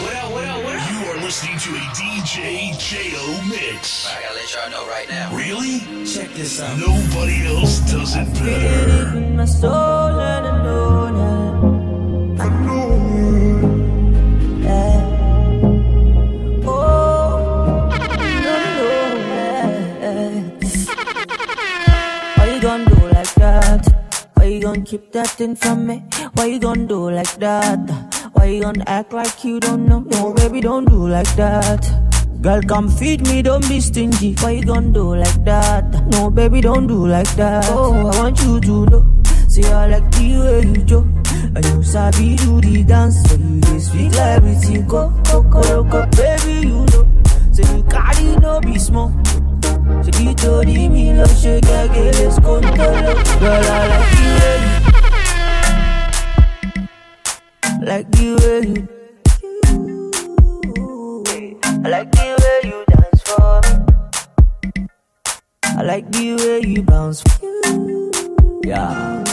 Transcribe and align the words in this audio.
What 0.00 0.14
up, 0.16 0.30
what 0.32 0.44
up, 0.48 0.64
what 0.64 0.76
up? 0.76 0.90
You 0.90 0.98
are 1.10 1.18
listening 1.22 1.58
to 1.58 1.70
a 1.76 1.80
DJ 1.92 2.76
J.O. 2.78 3.42
mix. 3.48 4.06
I 4.08 4.20
gotta 4.22 4.34
let 4.34 4.54
y'all 4.54 4.70
know 4.70 4.86
right 4.88 5.08
now. 5.08 5.34
Really? 5.36 5.80
Check 6.06 6.30
this 6.32 6.58
out. 6.60 6.78
Nobody 6.78 7.46
else 7.46 7.80
does 7.80 8.16
it 8.16 8.26
better. 8.34 9.16
In 9.18 9.36
my 9.36 9.44
soul 9.44 9.70
and 9.72 10.46
I 10.46 10.62
know 10.64 11.10
now. 11.10 12.42
I 12.42 12.48
know. 12.64 12.90
Yeah. 14.62 15.00
Oh, 16.66 17.90
I 17.92 17.94
know. 18.76 18.90
Why 22.38 22.46
you 22.54 22.60
gonna 22.62 22.84
do 22.88 22.96
like 23.08 23.34
that? 23.34 23.86
Why 24.34 24.44
you 24.44 24.60
gonna 24.62 24.80
keep 24.80 25.12
that 25.12 25.28
thing 25.28 25.56
from 25.56 25.86
me? 25.86 26.02
Why 26.34 26.46
you 26.46 26.58
gonna 26.58 26.86
do 26.86 27.10
like 27.10 27.36
that? 27.38 28.09
Why 28.40 28.46
you 28.46 28.62
gonna 28.62 28.84
act 28.86 29.12
like 29.12 29.44
you 29.44 29.60
don't 29.60 29.84
know? 29.84 30.00
No, 30.00 30.32
baby, 30.32 30.62
don't 30.62 30.86
do 30.86 31.06
like 31.06 31.28
that. 31.36 31.84
Girl, 32.40 32.62
come 32.62 32.88
feed 32.88 33.26
me, 33.26 33.42
don't 33.42 33.68
be 33.68 33.80
stingy. 33.82 34.34
Why 34.40 34.52
you 34.52 34.64
gonna 34.64 34.88
do 34.88 35.14
like 35.14 35.44
that? 35.44 35.84
No, 36.06 36.30
baby, 36.30 36.62
don't 36.62 36.86
do 36.86 37.06
like 37.06 37.28
that. 37.36 37.66
Oh, 37.68 37.92
I 38.08 38.18
want 38.18 38.40
you 38.40 38.58
to 38.58 38.86
know. 38.86 39.22
Say 39.46 39.70
I 39.70 39.88
like 39.88 40.10
the 40.12 40.38
way 40.40 40.62
you 40.62 40.82
do. 40.92 41.00
And 41.54 41.62
you 41.66 41.82
sabi 41.82 42.36
do 42.36 42.62
the 42.62 42.82
dance. 42.82 43.20
So 43.28 43.36
you 43.36 43.60
just 43.60 43.90
speak 43.90 44.12
like 44.14 44.38
everything. 44.38 44.86
Go, 44.86 45.10
go, 45.30 45.42
go, 45.42 45.84
go, 45.84 46.06
baby, 46.16 46.66
you 46.68 46.86
know. 46.86 47.06
Say 47.52 47.76
you 47.76 47.82
carry 47.90 48.36
no 48.36 48.58
be 48.62 48.78
small. 48.78 49.12
Say 50.02 50.24
you 50.24 50.32
told 50.32 50.64
me, 50.66 51.12
love, 51.12 51.38
shake, 51.38 51.66
I 51.66 51.88
get 51.88 52.14
this 52.14 52.36
control. 52.36 52.62
Girl, 52.64 53.64
I 53.68 53.86
like 53.92 54.10
the 54.16 54.24
way 54.40 54.56
you 54.64 54.79
like 57.80 58.10
the 58.12 58.36
way 58.42 58.60
you. 58.68 58.88
I 61.84 61.88
like 61.88 62.10
the 62.12 62.26
way 62.42 62.70
you 62.70 62.84
dance 62.88 63.22
for 63.22 63.60
me. 63.64 64.86
I 65.64 65.82
like 65.82 66.10
the 66.12 66.34
way 66.36 66.60
you 66.68 66.82
bounce. 66.82 67.22
Yeah. 68.64 69.24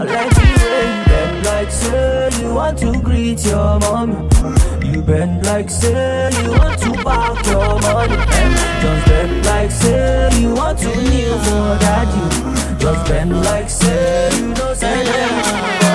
I 0.00 0.04
like 0.04 0.30
the 0.30 0.42
way 0.64 0.84
you 0.94 1.04
bend 1.10 1.44
like 1.44 1.70
say 1.70 2.30
you 2.40 2.54
want 2.54 2.78
to 2.78 2.92
greet 3.02 3.44
your 3.44 3.78
mommy. 3.80 4.28
You 4.86 5.02
bend 5.02 5.44
like 5.46 5.70
say 5.70 6.30
you 6.42 6.50
want 6.52 6.78
to 6.80 6.92
park 7.02 7.46
your 7.46 7.80
money. 7.80 8.16
Just 8.82 9.06
bend 9.08 9.44
like 9.46 9.70
say 9.70 10.30
you 10.40 10.54
want 10.54 10.78
to 10.78 10.88
kneel 10.88 11.38
for 11.40 11.78
daddy. 11.82 12.78
Just 12.78 13.08
bend 13.10 13.42
like 13.42 13.68
say 13.68 14.30
you 14.38 14.48
know 14.54 14.74
say. 14.74 15.04
Yeah. 15.04 15.87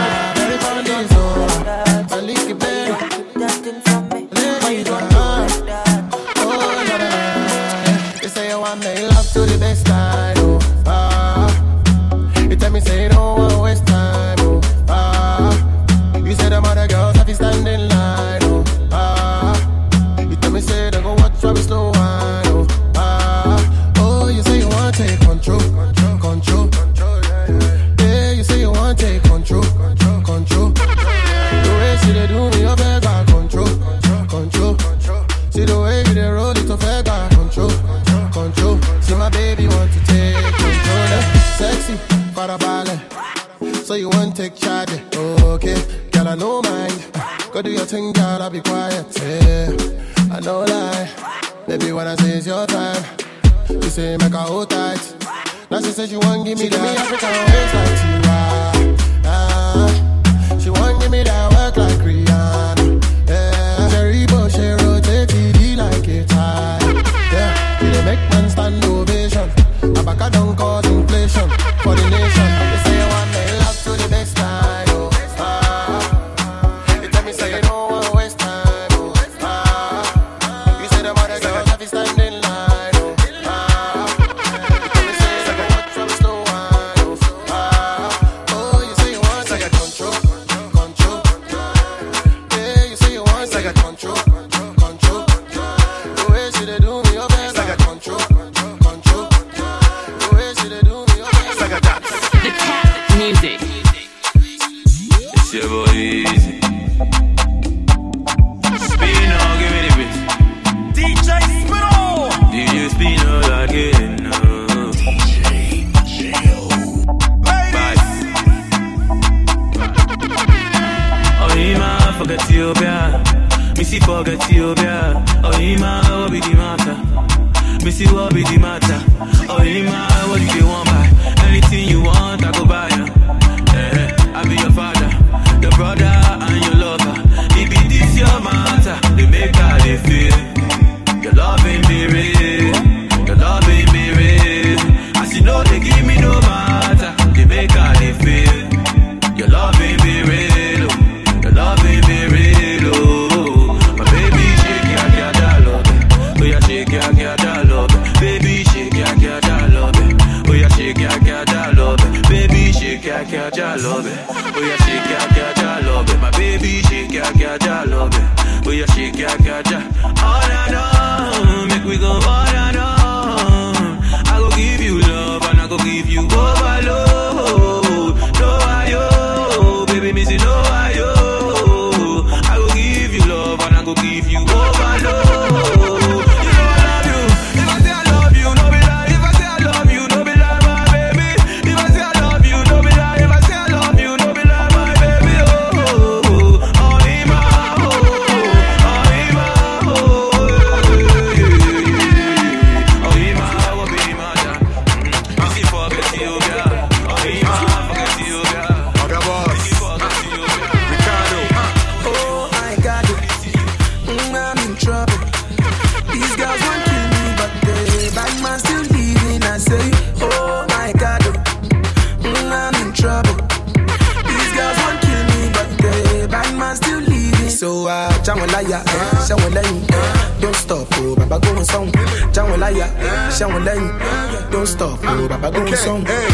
Laya, 233.34 233.40
Shango 233.40 233.60
Lane, 233.60 234.52
don't 234.52 234.68
stop, 234.68 235.00
oh, 235.04 235.28
Baba 235.28 235.52
go 235.52 235.62
on 235.62 235.76
song. 235.76 236.06
Hey, 236.06 236.30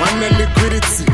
one 0.00 0.20
liquidity. 0.38 1.04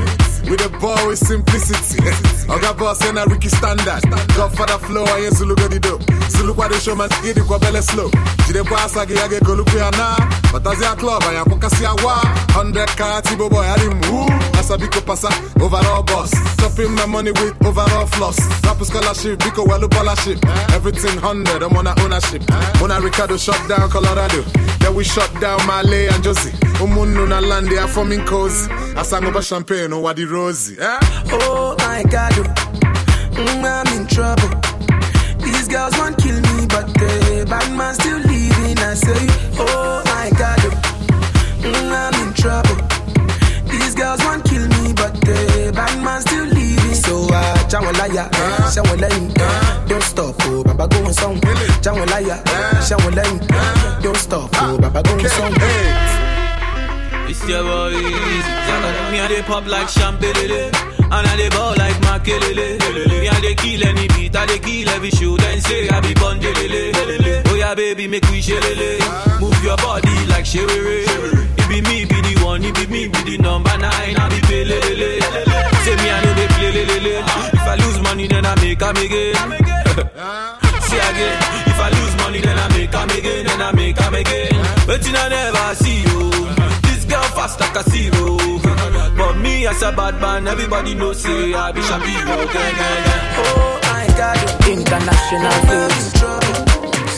With 0.49 0.65
a 0.65 0.69
ball 0.79 1.09
with 1.09 1.19
simplicity. 1.19 2.38
Oga 2.49 2.73
boss 2.79 3.05
and 3.05 3.19
a 3.19 3.25
Ricky 3.27 3.49
standard. 3.49 4.03
Godfather 4.35 4.79
flow, 4.87 5.05
I 5.05 5.27
ain't 5.27 5.37
Zulu 5.37 5.55
go 5.55 5.69
the 5.69 5.79
dope. 5.79 6.03
Zulu 6.31 6.55
kwa 6.55 6.69
the 6.69 6.81
showman, 6.81 7.09
get 7.23 7.35
the 7.37 7.43
kwabele 7.43 7.83
slow. 7.83 8.09
Jide 8.47 8.65
kwa 8.67 8.89
sagi 8.89 9.15
yage 9.15 9.41
go 9.45 9.53
look 9.55 9.69
na. 9.75 10.17
But 10.51 10.67
as 10.67 10.81
ya 10.81 10.95
club, 10.97 11.23
I 11.25 11.35
am 11.35 11.45
pokasi 11.45 11.85
awa. 11.85 12.25
100 12.57 12.97
car, 12.97 13.21
Tibo 13.21 13.51
boy, 13.51 13.61
I 13.61 13.77
didn't 13.77 14.01
move. 14.11 14.31
As 14.57 14.71
a 14.71 14.79
biko 14.79 15.05
pasa, 15.05 15.29
overall 15.61 16.03
boss. 16.03 16.31
Stopping 16.55 16.95
my 16.95 17.05
money 17.05 17.33
with 17.33 17.55
overall 17.67 18.07
floss. 18.07 18.39
Rap 18.65 18.81
scholarship, 18.83 19.39
biko 19.41 19.67
welu 19.67 19.93
scholarship. 19.93 20.39
Everything 20.73 21.21
100, 21.21 21.63
I'm 21.63 21.77
on 21.77 21.87
a 21.87 21.95
ownership. 22.01 22.43
Mona 22.81 22.99
Ricardo 23.01 23.37
shut 23.37 23.61
down 23.69 23.91
Colorado. 23.91 24.43
Then 24.81 24.95
we 24.95 25.05
shut 25.05 25.31
down 25.39 25.59
Malay 25.67 26.07
and 26.09 26.25
Josie. 26.25 26.53
Umunu 26.81 27.29
na 27.29 27.41
land, 27.41 27.69
they 27.69 27.77
are 27.77 27.89
forming 27.89 28.25
cozy. 28.25 28.71
Asang 28.97 29.27
over 29.27 29.43
champagne, 29.43 29.93
over 29.93 30.15
the 30.15 30.25
rosy. 30.25 30.77
Eh? 30.81 30.99
Oh 31.31 31.77
my 31.99 32.05
God, 32.05 32.33
oh. 32.39 32.45
Mm, 33.35 33.65
I'm 33.67 34.01
in 34.01 34.07
trouble. 34.07 34.51
These 35.45 35.67
girls 35.67 35.99
want 35.99 36.17
kill 36.19 36.39
me, 36.41 36.67
but 36.69 36.87
the 36.95 37.45
bad 37.51 37.67
man 37.77 37.95
still 37.95 38.19
leaving. 38.19 38.79
I 38.79 38.95
say, 38.95 39.19
oh 39.59 40.03
my 40.07 40.31
God, 40.39 40.61
oh. 40.63 40.75
Mm, 41.67 41.91
I'm 41.91 42.15
in 42.23 42.33
trouble. 42.35 42.77
These 43.67 43.97
girls 43.97 44.21
want 44.23 44.45
kill 44.45 44.63
me, 44.79 44.93
but 44.93 45.15
the 45.27 45.73
bad 45.75 46.01
man 46.05 46.21
still 46.21 46.45
leaving. 46.47 46.95
So 46.95 47.27
I 47.33 47.43
uh, 47.43 47.57
Jawalaya, 47.67 48.31
Shawalaya, 48.75 49.89
don't 49.89 50.03
stop, 50.03 50.37
oh 50.43 50.63
Baba 50.63 50.87
go 50.87 51.05
on 51.05 51.13
song. 51.13 51.41
Jawalaya, 51.83 52.37
Shawalaya, 52.87 54.03
don't 54.03 54.17
stop, 54.17 54.51
oh 54.55 54.79
Baba 54.79 55.03
go 55.03 55.15
on 55.15 55.29
song. 55.29 55.55
It's 57.29 57.47
your 57.49 57.63
boy. 57.65 57.93
Me 59.11 59.19
and 59.19 59.31
they 59.35 59.43
pop 59.43 59.67
like 59.67 59.89
champagne, 59.89 60.71
and 61.11 61.27
I 61.27 61.37
they 61.37 61.49
ball 61.51 61.75
like 61.77 61.97
makelele. 62.07 62.79
Me 63.11 63.29
and 63.29 63.43
they 63.43 63.55
kill 63.55 63.83
any 63.87 64.09
beat, 64.09 64.37
I 64.37 64.47
they 64.47 64.59
kill 64.59 64.89
every 64.91 65.11
show. 65.11 65.37
Then 65.37 65.61
say 65.61 65.89
I 65.89 66.01
be 66.01 66.15
bondelele. 66.15 67.43
Oh 67.49 67.55
yeah, 67.55 67.75
baby, 67.75 68.07
make 68.09 68.29
we 68.31 68.41
shelele. 68.41 69.41
Move 69.41 69.63
your 69.65 69.77
body 69.79 70.15
like 70.27 70.45
sherere. 70.45 71.09
It 71.59 71.69
be 71.69 71.81
me, 71.83 72.05
be 72.05 72.19
the 72.21 72.45
one. 72.45 72.65
It 72.65 72.75
be 72.75 72.87
me, 72.87 73.09
be 73.09 73.21
the 73.25 73.39
number 73.39 73.77
nine. 73.79 74.17
I 74.17 74.29
be 74.29 74.41
pelele. 74.49 75.21
Say 75.85 75.97
me 75.97 76.11
I 76.11 76.25
know 76.25 76.35
they 76.35 76.49
play. 76.49 76.69
If 77.53 77.67
I 77.67 77.75
lose 77.77 78.01
money, 78.03 78.27
then 78.29 78.47
I 78.47 78.55
make 78.63 78.83
am 78.83 78.97
again. 78.97 79.35
See 80.89 80.97
again, 80.97 81.37
if 81.69 81.79
I 81.81 81.91
lose 81.91 82.17
money, 82.17 82.41
then 82.41 82.59
I 82.59 82.69
make 82.77 82.95
am 82.95 83.11
again, 83.11 83.47
then 83.47 83.61
I 83.61 83.73
make 83.73 84.01
am 84.01 84.15
again. 84.15 84.55
But 84.87 85.07
you 85.07 85.15
I 85.15 85.29
never 85.29 85.75
see 85.75 86.01
you. 86.01 86.31
This 86.89 87.05
girl 87.05 87.23
fast 87.37 87.61
like 87.61 87.77
a 87.77 87.83
zero. 87.91 88.18
But 89.59 89.63
me 89.63 89.67
as 89.67 89.83
a 89.83 89.91
bad 89.91 90.21
man, 90.21 90.47
everybody 90.47 90.95
knows 90.95 91.21
say 91.21 91.53
I 91.53 91.73
be 91.73 91.83
Shapiro. 91.83 92.47
Gang, 92.47 92.47
gang, 92.47 92.77
gang. 92.79 93.27
Oh 93.43 93.81
my 93.91 94.07
God, 94.15 94.39
oh. 94.39 94.71
International 94.71 95.51
I'm 95.51 95.67
in 95.67 95.91
flex. 95.91 96.13
trouble. 96.15 96.55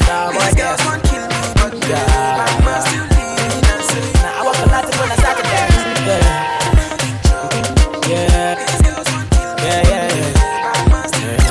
Starboy 0.00 0.40
These 0.40 0.56
girls 0.56 0.80
kill 1.04 1.26
me, 1.28 1.40
but 1.60 1.72
Yeah. 1.84 2.00
man. 2.64 2.80
I 2.80 2.80
say, 3.84 4.00
Now 4.24 4.40
I 4.40 4.42
walk 4.46 4.56
a 4.56 4.66
lot 4.72 4.88
when 4.88 5.10
I 5.12 5.16
start 5.20 5.36
to 5.36 5.44
dance. 5.52 5.84
Yeah. 6.08 6.24
Yeah. 8.08 8.56
these 8.56 8.82
girls 8.88 9.08
want 9.12 9.28
kill 9.36 9.52
me, 9.52 9.60
Yeah, 9.60 9.90
yeah, 9.92 10.08
yeah. 10.08 10.32
bad 10.64 10.80
man 10.88 11.04
still 11.12 11.44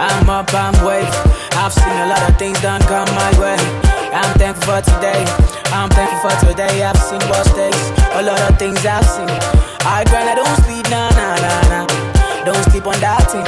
I'm 0.00 0.30
up, 0.30 0.48
I'm 0.54 0.76
wait. 0.80 1.12
I've 1.60 1.74
seen 1.76 1.92
a 1.92 2.08
lot 2.08 2.22
of 2.24 2.34
things 2.38 2.58
done 2.62 2.80
come 2.88 3.08
my 3.14 3.32
way. 3.38 3.58
I'm 4.16 4.32
thankful 4.40 4.72
for 4.72 4.80
today. 4.80 5.57
I'm 5.72 5.90
thankful 5.90 6.30
for 6.30 6.46
today. 6.46 6.82
I've 6.82 6.96
seen 6.96 7.20
worse 7.28 7.52
days. 7.52 7.84
A 8.12 8.22
lot 8.22 8.40
of 8.48 8.58
things 8.58 8.84
I've 8.86 9.04
seen. 9.04 9.28
I 9.84 10.04
grind, 10.08 10.28
I 10.28 10.34
don't 10.34 10.56
sleep, 10.64 10.88
nah, 10.90 11.10
nah, 11.10 11.36
nah, 11.36 11.84
nah. 11.84 12.44
Don't 12.44 12.64
sleep 12.70 12.86
on 12.86 12.98
that 13.00 13.28
thing. 13.30 13.44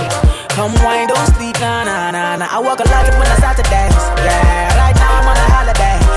Come 0.57 0.75
wine, 0.85 1.09
don't 1.09 1.27
sleep, 1.37 1.59
nah, 1.61 1.85
nah, 1.85 2.11
nah, 2.11 2.37
nah. 2.37 2.49
I 2.51 2.59
walk 2.61 2.81
a 2.81 2.89
lot 2.89 3.09
when 3.09 3.27
I 3.27 3.37
start 3.37 3.57
to 3.57 3.63
dance. 3.65 3.95
Yeah, 4.25 4.77
right 4.77 4.97
now 4.97 5.21
I'm 5.21 5.29
on 5.29 5.37
a 5.37 5.47
holiday. 5.49 6.10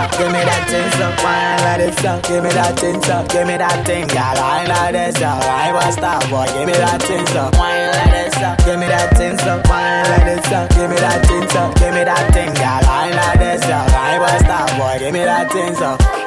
Up, 0.00 0.10
give 0.16 0.32
me 0.32 0.40
that 0.40 0.64
thing 0.68 1.02
up. 1.04 1.14
Wine 1.20 1.60
like 1.60 1.78
this 1.84 2.04
up, 2.04 2.22
give 2.24 2.42
me 2.42 2.50
that 2.50 2.78
thing 2.78 2.96
up. 3.10 3.28
Give 3.28 3.46
me 3.46 3.56
that 3.56 3.84
thing, 3.84 4.06
girl. 4.08 4.34
Wine 4.40 4.68
like 4.68 4.92
this 4.92 5.20
up. 5.20 5.44
I 5.44 5.72
was 5.72 5.94
star 5.94 6.20
boy, 6.32 6.46
give 6.56 6.66
me 6.66 6.74
that 6.74 7.02
thing 7.04 7.28
up. 7.36 7.52
Wine 7.60 7.90
like 7.92 8.10
this 8.10 8.36
up, 8.40 8.56
give 8.64 8.78
me 8.80 8.86
that 8.88 9.12
thing 9.16 9.36
up. 9.44 9.60
Wine 9.68 10.06
like 10.08 10.24
this 10.24 10.52
up, 10.52 10.66
give 10.72 10.88
me 10.88 10.96
that 10.96 11.20
thing 11.28 11.48
up. 11.56 11.70
Give 11.76 11.92
me 11.94 12.02
that 12.04 12.24
thing, 12.32 12.52
girl. 12.56 12.80
Wine 12.88 13.14
like 13.14 13.38
this 13.38 13.64
up. 13.68 13.88
I 13.92 14.18
was 14.18 14.40
star 14.40 14.66
boy, 14.78 14.98
give 14.98 15.12
me 15.12 15.22
that 15.24 15.52
thing 15.52 15.76
up. 15.82 16.19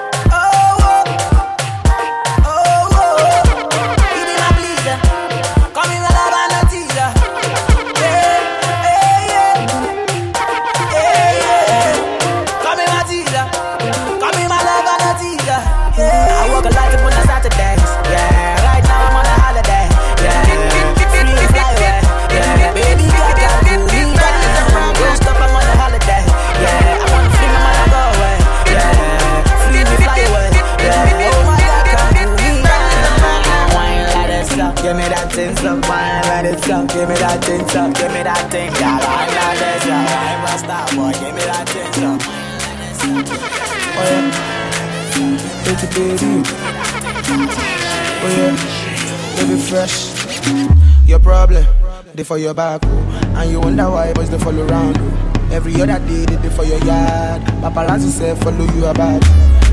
They 52.14 52.24
for 52.24 52.38
your 52.38 52.54
back, 52.54 52.82
oh. 52.86 53.34
and 53.38 53.50
you 53.52 53.60
wonder 53.60 53.90
why 53.90 54.14
boys 54.14 54.30
they 54.30 54.38
follow 54.38 54.66
around. 54.68 54.98
Oh. 55.00 55.50
Every 55.52 55.74
other 55.82 56.00
day 56.08 56.26
they 56.26 56.38
dey 56.42 56.50
for 56.50 56.64
your 56.64 56.80
yard. 56.86 57.42
Paparazzi 57.62 58.10
say 58.10 58.36
follow 58.36 58.66
you 58.74 58.86
about. 58.86 59.22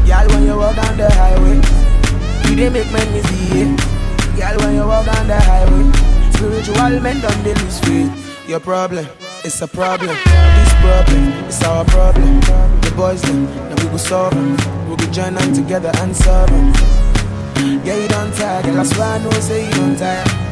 Girl, 0.07 0.27
when 0.29 0.45
you 0.45 0.57
walk 0.57 0.77
down 0.77 0.97
the 0.97 1.09
highway, 1.13 1.57
you 2.49 2.57
they 2.57 2.69
make 2.71 2.91
men 2.93 3.23
see 3.25 3.61
it. 3.63 3.81
Girl, 4.37 4.59
when 4.61 4.75
you 4.75 4.87
walk 4.87 5.07
down 5.07 5.27
the 5.27 5.41
highway, 5.41 6.33
spiritual 6.33 7.01
men 7.01 7.21
don't 7.21 7.43
they 7.45 7.55
lose 7.55 7.81
faith. 7.81 8.49
Your 8.49 8.61
problem, 8.61 9.07
it's 9.45 9.61
a 9.63 9.69
problem. 9.69 10.17
This 10.17 10.73
problem, 10.81 11.29
it's 11.49 11.63
our 11.65 11.85
problem. 11.85 12.41
The 12.81 12.93
boys 12.97 13.23
them, 13.23 13.45
now 13.45 13.77
we 13.85 13.91
go 13.91 13.97
solve 13.97 14.35
'em. 14.35 14.57
We 14.89 14.97
go 14.97 15.07
join 15.13 15.35
them 15.35 15.53
together 15.55 15.93
and 16.01 16.17
solve 16.17 16.51
'em. 16.51 16.73
Yeah, 17.85 17.97
you 17.97 18.09
don't 18.09 18.35
tire, 18.35 18.63
girl. 18.63 18.81
I 18.81 18.85
swear 18.85 19.09
I 19.09 19.19
know, 19.19 19.31
say 19.41 19.67
you 19.67 19.73
don't 19.73 19.97
tire. 19.97 20.50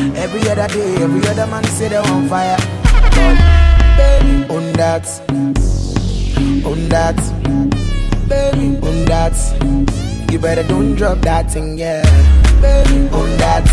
Every 0.00 0.40
other 0.48 0.66
day, 0.68 0.96
every 0.96 1.28
other 1.28 1.46
man 1.46 1.64
say 1.64 1.88
they're 1.88 2.00
on 2.02 2.26
fire. 2.28 2.56
But 3.16 3.36
baby, 3.98 4.48
on 4.48 4.72
that, 4.74 5.06
on 6.64 6.88
that, 6.88 7.16
baby, 8.28 8.76
on 8.78 9.04
that. 9.04 9.36
You 10.32 10.38
better 10.38 10.62
don't 10.62 10.94
drop 10.94 11.18
that 11.18 11.50
thing, 11.50 11.76
yeah. 11.76 12.02
Baby, 12.62 13.08
on 13.14 13.28
that, 13.38 13.66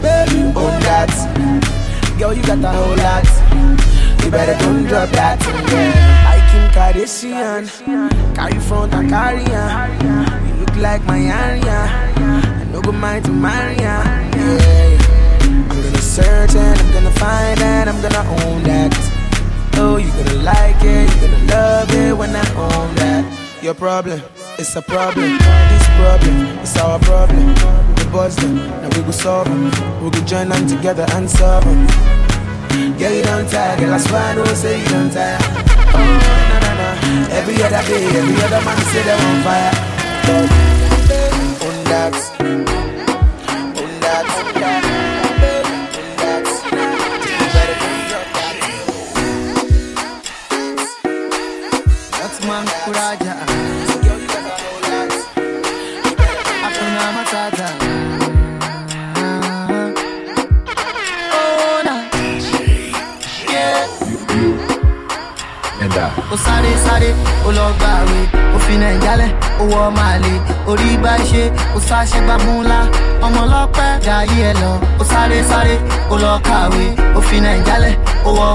baby, 0.00 0.42
on 0.54 0.80
that. 0.86 1.10
Girl, 2.18 2.32
you 2.32 2.42
got 2.42 2.58
a 2.58 2.70
whole 2.70 2.96
lot. 2.96 3.26
You 4.24 4.30
better 4.30 4.56
don't 4.64 4.84
drop 4.84 5.08
that 5.10 5.42
thing, 5.42 5.54
yeah. 5.74 6.32
I 6.32 6.38
Kim 6.50 6.70
Kardashian, 6.70 8.34
carry 8.34 8.60
front 8.60 8.94
and 8.94 9.08
carry 9.10 9.44
on. 9.54 10.46
You 10.46 10.54
look 10.60 10.76
like 10.76 11.04
my 11.04 11.18
area. 11.18 12.12
I 12.16 12.64
no 12.72 12.80
go 12.80 12.92
mind 12.92 13.24
to 13.24 13.32
marry 13.32 13.76
ya. 13.76 14.02
Yeah. 14.36 14.85
Gonna 16.16 16.72
I'm 16.80 16.92
gonna 16.94 17.10
find 17.10 17.58
that, 17.60 17.88
I'm 17.88 18.00
gonna 18.00 18.24
own 18.46 18.62
that. 18.62 18.90
Oh, 19.74 19.98
you're 19.98 20.10
gonna 20.16 20.42
like 20.42 20.76
it, 20.80 21.10
you're 21.12 21.28
gonna 21.28 21.52
love 21.52 21.92
it 21.92 22.16
when 22.16 22.34
I 22.34 22.40
own 22.56 22.94
that. 22.94 23.24
Your 23.62 23.74
problem, 23.74 24.22
it's 24.58 24.74
a 24.76 24.80
problem. 24.80 25.36
This 25.36 25.86
problem, 26.00 26.58
it's 26.64 26.74
our 26.78 26.98
problem. 27.00 27.54
The 27.96 28.08
boys 28.10 28.34
them, 28.36 28.56
now 28.56 28.88
we 28.96 29.02
go 29.02 29.10
solve 29.10 29.46
'em. 29.48 29.70
We 30.02 30.08
go 30.08 30.20
join 30.24 30.48
them 30.48 30.66
together 30.66 31.04
and 31.12 31.28
solve 31.28 31.66
'em. 31.66 31.86
I 33.92 33.98
swear 33.98 34.22
I 34.22 34.34
know 34.36 34.44
say 34.54 34.80
you 34.80 34.88
don't 34.88 35.12
tire. 35.12 35.36
Oh, 35.92 36.00
no, 36.50 36.56
no, 36.64 36.70
no. 36.80 36.88
Every 37.36 37.56
other 37.62 37.82
day, 37.88 38.06
every 38.20 38.36
other 38.44 38.62
man 38.64 38.78
say 38.88 39.02
they're 39.04 39.20
on 39.28 39.42
fire. 39.44 39.74
On 40.32 40.44
that, 41.10 41.32
on 41.66 41.76
that, 41.90 42.14
on 43.82 44.60
that, 44.62 44.95
ó 66.36 66.38
sáré 66.44 66.72
sáré 66.86 67.10
ó 67.46 67.50
lọ 67.58 67.66
gbàwé 67.78 68.18
ó 68.54 68.58
fi 68.66 68.74
nàìjálẹ̀ 68.82 69.30
ó 69.60 69.64
wọ 69.72 69.90
màlẹ 69.98 70.32
orí 70.70 70.96
bá 71.04 71.14
ṣe 71.30 71.42
ó 71.76 71.78
sáṣẹ 71.88 72.20
gbàmúlá 72.26 72.78
ọmọ 73.26 73.40
ọlọ́pẹ́ 73.46 73.88
jayé 74.06 74.38
ẹ 74.50 74.52
lọ. 74.60 74.70
Ó 75.00 75.04
sáré 75.12 75.38
sáré 75.50 75.74
ó 76.10 76.16
lọ 76.24 76.32
kàwé 76.48 76.84
ó 77.18 77.20
fi 77.28 77.36
nàìjálẹ̀ 77.44 77.94
ó 78.28 78.30
wọ 78.38 78.46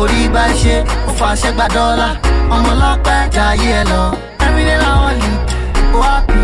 orí 0.00 0.28
bá 0.34 0.44
ṣe 0.62 0.74
ó 1.08 1.10
fàṣẹ 1.18 1.50
gbà 1.56 1.66
dọ́là. 1.74 2.08
Ọmọ 2.54 2.68
ọlọ́pẹ́ 2.74 3.18
jayé 3.34 3.68
ẹ 3.80 3.84
lọ. 3.92 4.02
Everyday 4.44 4.78
na 4.82 4.90
only 5.06 5.30
ó 5.96 6.00
happy. 6.08 6.40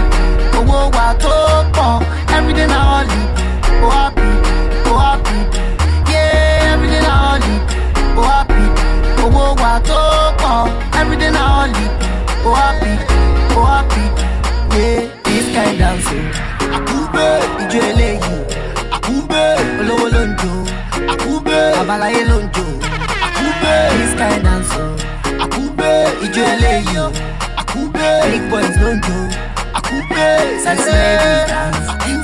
Owó 0.58 0.78
wa 0.96 1.06
tó 1.22 1.34
pọ̀. 1.76 1.90
Everyday 2.36 2.66
na 2.72 2.78
only 2.98 3.20
ó 3.84 3.88
happy 3.96 4.17
wa 9.78 9.84
tó 9.88 10.00
pọ̀ 10.42 11.00
everyday 11.00 11.30
na 11.30 11.42
only 11.62 11.86
ó 12.44 12.50
happy 12.60 12.92
ó 13.56 13.62
happy. 13.72 14.04
Yeah 14.76 15.02
this 15.24 15.46
kind 15.54 15.78
dancing. 15.80 16.28
Àkúgbé 16.76 17.26
ìjọ 17.62 17.80
eléyìí 17.90 18.36
àkúgbé 18.96 19.42
olówó 19.80 20.06
ló 20.14 20.20
ń 20.28 20.30
jó 20.40 20.52
àkúgbé 21.12 21.56
babaláyé 21.76 22.20
ló 22.30 22.36
ń 22.42 22.46
jó 22.54 22.64
àkúgbé 23.26 23.72
this 23.98 24.12
kind 24.20 24.42
dancing. 24.46 24.94
Àkúgbé 25.44 25.90
ìjọ 26.24 26.42
eléyìí 26.54 27.02
àkúgbé 27.60 28.06
big 28.30 28.44
boys 28.50 28.74
ló 28.82 28.90
ń 28.94 28.98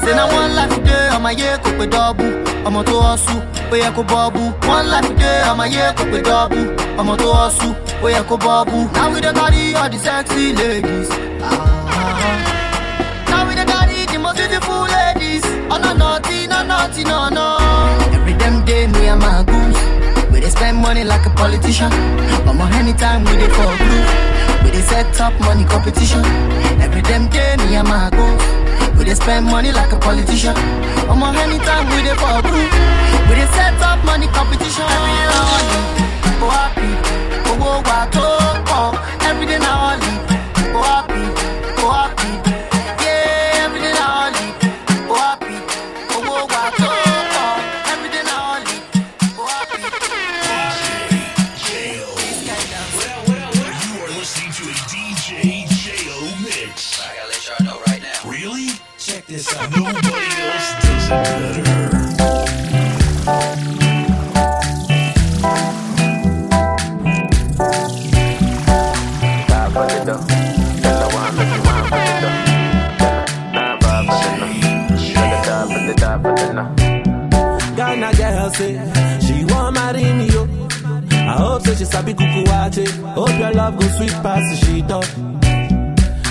ṣe 0.04 0.14
na 0.16 0.25
wọn 0.33 0.49
láti 0.56 0.78
dé 0.87 0.97
ọmọ 1.16 1.28
ayé 1.28 1.50
kò 1.64 1.71
pé 1.78 1.85
dọ́ọ̀bù 1.94 2.25
ọmọ 2.66 2.80
tó 2.88 2.94
ọ̀ṣù 3.12 3.37
ó 3.73 3.76
yẹ 3.83 3.90
kó 3.97 4.02
bọ́ọ̀bù 4.11 4.40
wọn 4.68 4.85
láti 4.92 5.12
dé 5.21 5.30
ọmọ 5.50 5.62
ayé 5.66 5.85
kò 5.99 6.04
pé 6.12 6.18
dọ́ọ̀bù 6.28 6.59
ọmọ 7.00 7.12
tó 7.23 7.28
ọ̀ṣù 7.44 7.68
ó 8.04 8.09
yẹ 8.14 8.21
kó 8.28 8.37
bọ́ọ̀bù 8.44 8.76
now 8.97 9.09
we 9.12 9.21
dey 9.21 9.33
carry 9.38 9.75
all 9.80 9.88
the 9.92 9.99
sexy 9.99 10.44
ladies. 10.61 11.09
Ah. 11.42 11.52
Now 13.30 13.47
we 13.49 13.54
dey 13.59 13.64
carry 13.73 14.06
the 14.12 14.18
most 14.18 14.37
beautiful 14.37 14.83
ladies. 14.97 15.44
Oh 15.73 15.78
no 15.85 15.90
naughty, 16.02 16.47
no 16.52 16.59
naughty, 16.71 17.02
no 17.04 17.28
no. 17.37 17.47
Every 18.16 18.35
damn 18.40 18.64
day 18.64 18.87
me 18.87 19.06
and 19.12 19.21
my 19.21 19.42
goons. 19.49 19.78
We 20.33 20.40
dey 20.40 20.50
spend 20.50 20.76
money 20.78 21.04
like 21.04 21.25
a 21.26 21.30
politician. 21.30 21.90
Omo 22.49 22.64
anytime 22.80 23.25
we 23.25 23.33
dey 23.40 23.49
for 23.56 23.73
group. 23.80 24.06
We 24.64 24.71
dey 24.71 24.83
set 24.83 25.21
up 25.21 25.35
money 25.40 25.64
competition. 25.64 26.25
Every 26.80 27.02
damn 27.02 27.28
day 27.28 27.56
me 27.62 27.76
and 27.76 27.88
my 27.88 28.11
goons. 28.11 28.42
We 28.99 29.04
dey 29.04 29.14
spend 29.14 29.47
money 29.47 29.71
like 29.73 29.92
a 29.92 29.99
politician. 29.99 30.56
I'm 31.11 31.21
Omo 31.21 31.35
anytime 31.44 31.87
we 31.92 32.02
dey 32.06 32.16
for 32.23 32.42
group. 32.42 32.73
We 33.28 33.35
dey 33.38 33.49
set 33.56 33.80
up 33.83 34.04
money 34.04 34.26
competition. 34.28 34.85
Every 34.97 35.12
day. 35.21 35.28
Oh 36.42 36.50
happy. 36.50 36.88
Owó 37.50 37.71
wa 37.88 37.99
tó 38.14 38.26
pọ̀. 38.68 38.99
Every 39.28 39.47
day 39.47 39.59
na 39.59 39.73
only. 39.92 40.12
Oh 40.30 40.33
sabi 81.94 82.12
kuku 82.14 82.42
wache. 82.50 82.84
Hope 83.14 83.38
your 83.38 83.52
love 83.52 83.76
go 83.78 83.86
sweet 83.96 84.14
past 84.24 84.46
the 84.50 84.56
she 84.66 84.82
talk. 84.82 85.08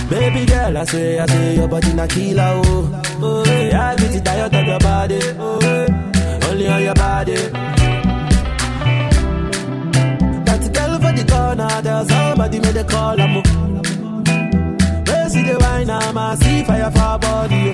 Baby 0.09 0.45
girl, 0.45 0.77
I 0.77 0.83
say, 0.85 1.19
I 1.19 1.25
say 1.25 1.55
your 1.55 1.67
body 1.67 1.93
na 1.93 2.05
killer 2.07 2.61
oh. 2.65 3.01
Oh, 3.21 3.43
yeah, 3.47 3.91
I 3.91 3.95
get 3.95 4.25
tired 4.25 4.53
of 4.53 4.65
your 4.67 4.79
body. 4.79 5.19
Oh, 5.39 6.49
only 6.49 6.67
on 6.67 6.81
your 6.83 6.93
body. 6.93 7.35
That 10.47 10.63
girl 10.75 10.93
for 11.03 11.13
the 11.17 11.23
corner, 11.31 11.81
there's 11.81 12.07
somebody 12.09 12.59
made 12.59 12.77
a 12.77 12.83
call. 12.83 13.21
I'm 13.21 13.35
Where 15.07 15.29
see 15.29 15.43
the 15.43 15.55
wine, 15.61 15.89
I'm 15.89 16.17
a 16.17 16.35
see 16.41 16.63
fire 16.65 16.91
for 16.91 17.17
body. 17.25 17.73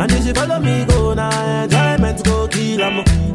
And 0.00 0.12
if 0.12 0.24
she 0.24 0.32
follow 0.32 0.60
me, 0.60 0.84
go 0.84 1.14
now, 1.14 1.62
enjoyment 1.64 2.24
go 2.24 2.46
kill. 2.48 2.82
Baby 2.82 3.29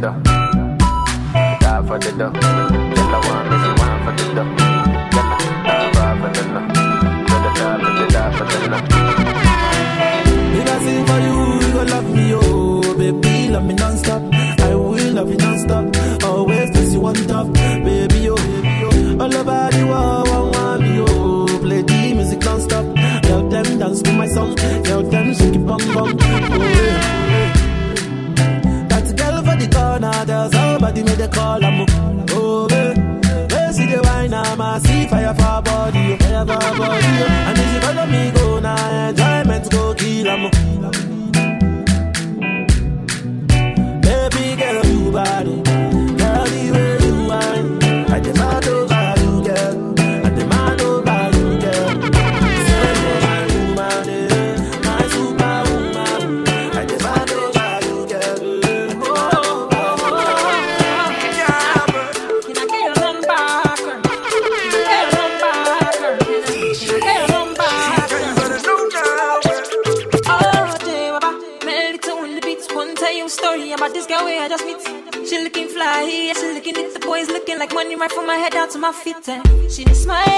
the 0.00 0.10
dough. 0.10 1.58
Die 1.60 1.82
for 1.86 1.98
the 1.98 2.12
dough. 2.12 2.87
Somebody 31.34 31.76
made 31.76 31.84
a 31.84 31.88
call, 31.88 32.20
I'm 32.20 32.26
oh, 32.30 32.68
baby 32.68 33.00
They 33.48 33.72
see 33.72 33.86
the 33.86 34.00
wine, 34.02 34.34
I'm 34.34 34.60
a 34.60 34.80
see 34.80 35.06
fire 35.06 35.34
for 35.34 35.62
body, 35.62 36.12
oh, 36.12 36.16
fire 36.18 36.40
for 36.40 36.78
body, 36.78 37.06
oh. 37.06 37.26
And 37.48 37.58
if 37.58 37.74
you 37.74 37.80
follow 37.80 38.06
me, 38.06 38.30
go 38.32 38.60
now, 38.60 39.08
enjoyment 39.08 39.70
go 39.70 39.94
kill 39.94 40.28
'em. 40.28 41.07
My 78.88 78.94
my 78.94 78.98
feet. 79.02 79.28
And 79.28 79.70
she 79.70 79.84
just 79.84 80.04
smile 80.04 80.37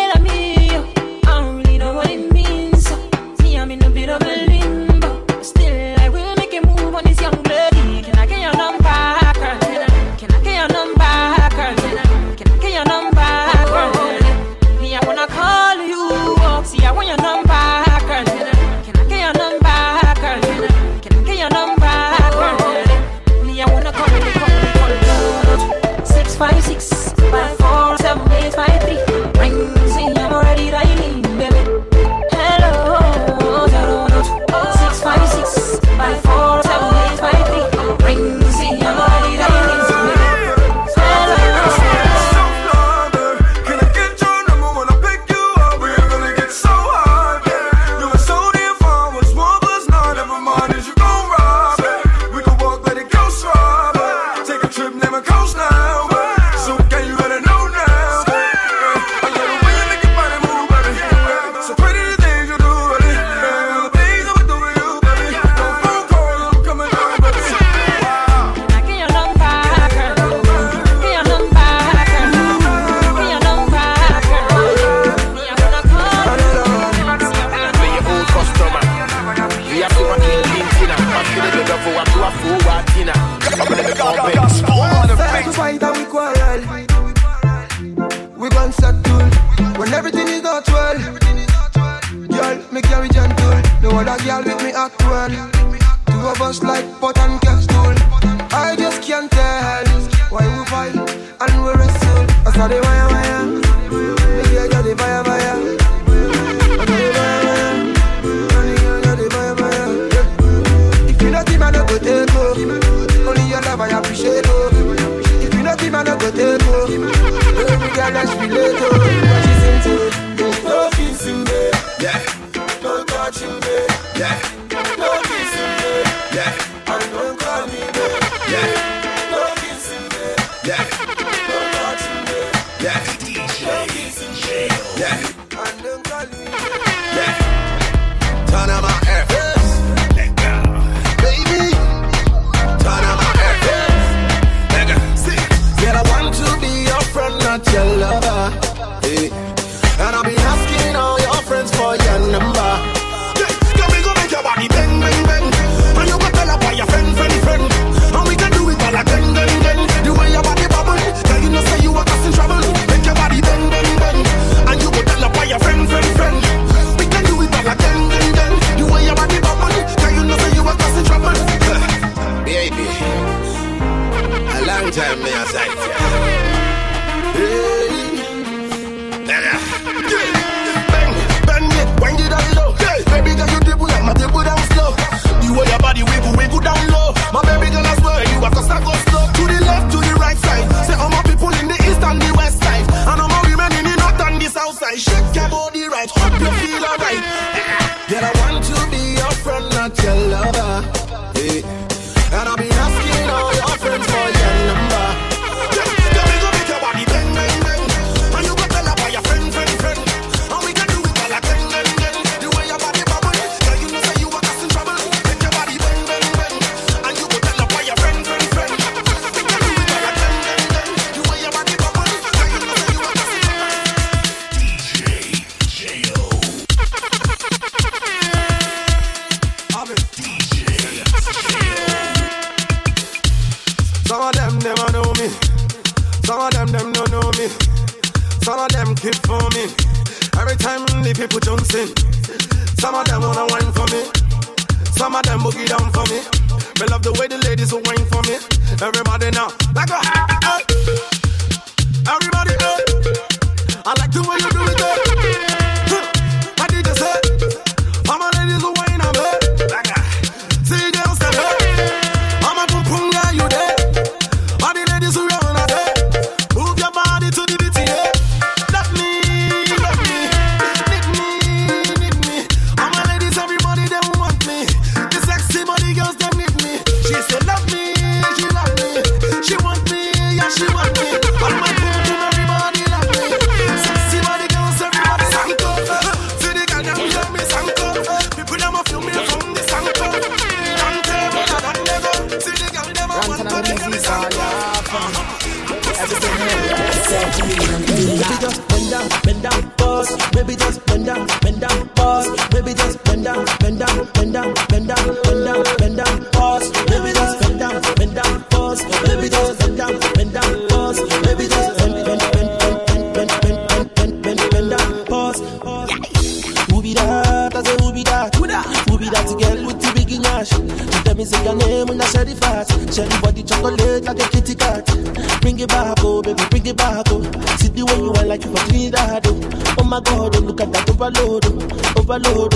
no 332.22 332.49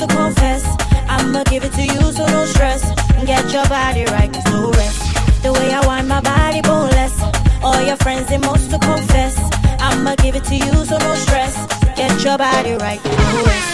to 0.00 0.06
confess. 0.06 0.64
I'ma 1.08 1.44
give 1.44 1.62
it 1.64 1.72
to 1.74 1.82
you, 1.82 2.00
so 2.16 2.26
don't 2.26 2.46
stress. 2.46 2.82
Get 3.26 3.52
your 3.52 3.66
body 3.68 4.04
right, 4.06 4.32
cause 4.32 4.46
no 4.46 4.70
rest. 4.70 5.42
The 5.42 5.52
way 5.52 5.72
I 5.72 5.80
wind 5.86 6.08
my 6.08 6.20
body 6.20 6.62
boneless. 6.62 7.14
All 7.62 7.80
your 7.82 7.96
friends 7.96 8.30
and 8.32 8.42
most 8.44 8.70
to 8.70 8.78
confess. 8.78 9.36
I'ma 9.78 10.14
give 10.16 10.36
it 10.36 10.44
to 10.44 10.56
you, 10.56 10.72
so 10.88 10.98
don't 10.98 11.16
stress. 11.18 11.54
Get 11.96 12.24
your 12.24 12.38
body 12.38 12.74
right, 12.84 13.02
no 13.04 13.44
rest. 13.44 13.70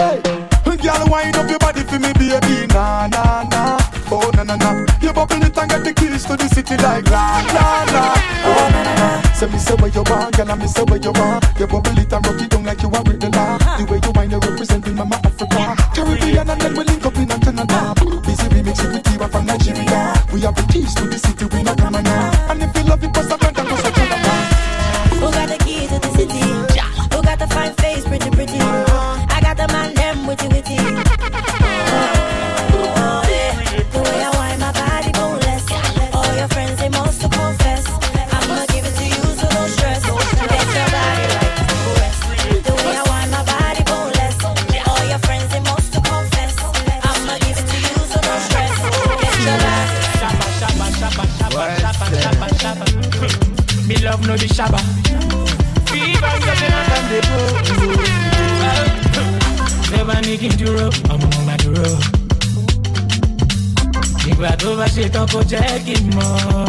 Hey, 0.00 0.76
girl, 0.84 1.06
wind 1.10 1.36
up 1.36 1.50
your 1.50 1.58
body 1.58 1.82
for 1.82 1.98
me, 1.98 2.12
baby. 2.14 2.66
na 2.72 3.08
na 3.08 3.42
na. 3.52 3.78
Oh, 4.10 4.30
na 4.36 4.42
na 4.42 4.56
na. 4.56 4.70
You 5.02 5.12
bubble 5.12 5.42
it 5.44 5.58
and 5.58 5.70
get 5.70 5.84
the 5.84 5.92
keys 5.92 6.24
to 6.24 6.36
the 6.36 6.48
city 6.48 6.76
like 6.78 7.04
la, 7.10 7.44
la, 7.56 7.68
la. 7.92 8.04
Oh, 8.48 8.68
na 8.72 8.82
na 8.88 8.94
na. 8.94 9.27
Say 9.38 9.46
me 9.52 9.58
say 9.58 9.74
where 9.76 9.88
you 9.90 10.00
are, 10.00 10.30
girl, 10.32 10.50
I 10.50 10.54
me 10.56 10.66
say 10.66 10.82
where 10.82 10.98
you 10.98 11.12
are. 11.14 11.40
You 11.60 11.66
bubble 11.68 11.96
it 11.96 12.12
and 12.12 12.26
rock 12.26 12.42
it 12.42 12.50
down 12.50 12.64
like 12.64 12.82
you 12.82 12.90
are 12.90 13.02
with 13.04 13.20
the 13.20 13.30
law. 13.30 13.56
The 13.78 13.86
way 13.86 14.00
you 14.02 14.10
wind, 14.10 14.32
you're 14.32 14.40
representing 14.40 14.96
Mama 14.96 15.20
Africa, 15.22 15.76
Caribbean, 15.94 16.50
and 16.50 16.60
then 16.60 16.74
we 16.74 16.82
link 16.82 17.06
up 17.06 17.14
in 17.14 17.28
Canada. 17.28 17.94
Busy 18.26 18.48
remixing 18.50 18.92
with 18.94 19.04
Tiwa 19.04 19.30
from 19.30 19.46
Nigeria. 19.46 20.18
We 20.32 20.40
have 20.40 20.56
the 20.56 20.66
keys 20.72 20.92
to 20.96 21.04
the 21.06 21.18
city, 21.20 21.44
we 21.54 21.62
know 21.62 21.74
Ghana. 21.76 22.02
And 22.50 22.62
if 22.64 22.74
you 22.74 22.82
love 22.82 23.04
it, 23.04 23.14
pass 23.14 23.30
Shaba. 54.56 54.78
Fever. 55.90 56.34
Never 59.92 60.20
need 60.22 60.40
to 60.58 60.72
roll, 60.72 60.92
I'm 61.10 61.22
on 61.22 61.46
my 61.46 61.56
roll. 61.66 61.98
Ìgbà 64.28 64.50
tó 64.60 64.74
bá 64.78 64.86
shit 64.94 65.16
up 65.16 65.30
for 65.30 65.42
jẹ́ 65.50 66.14
more. 66.14 66.68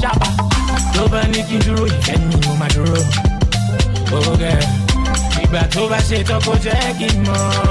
Shaba, 0.00 0.26
mọ̀. 0.26 0.26
Ṣábà 0.26 0.28
tó 0.94 1.02
bá 1.12 1.20
ní 1.32 1.40
kí 1.48 1.56
n 1.58 1.60
dúró 1.66 1.84
ìfẹ́ 1.86 2.18
ni 2.28 2.36
mo 2.44 2.52
máa 2.60 2.68
dúró. 2.74 3.00
Ó 4.16 4.20
gẹ̀. 4.40 4.60
shit 6.08 6.30
up 6.30 6.42
for 6.44 6.56
ṣe 6.64 6.74
more. 7.26 7.65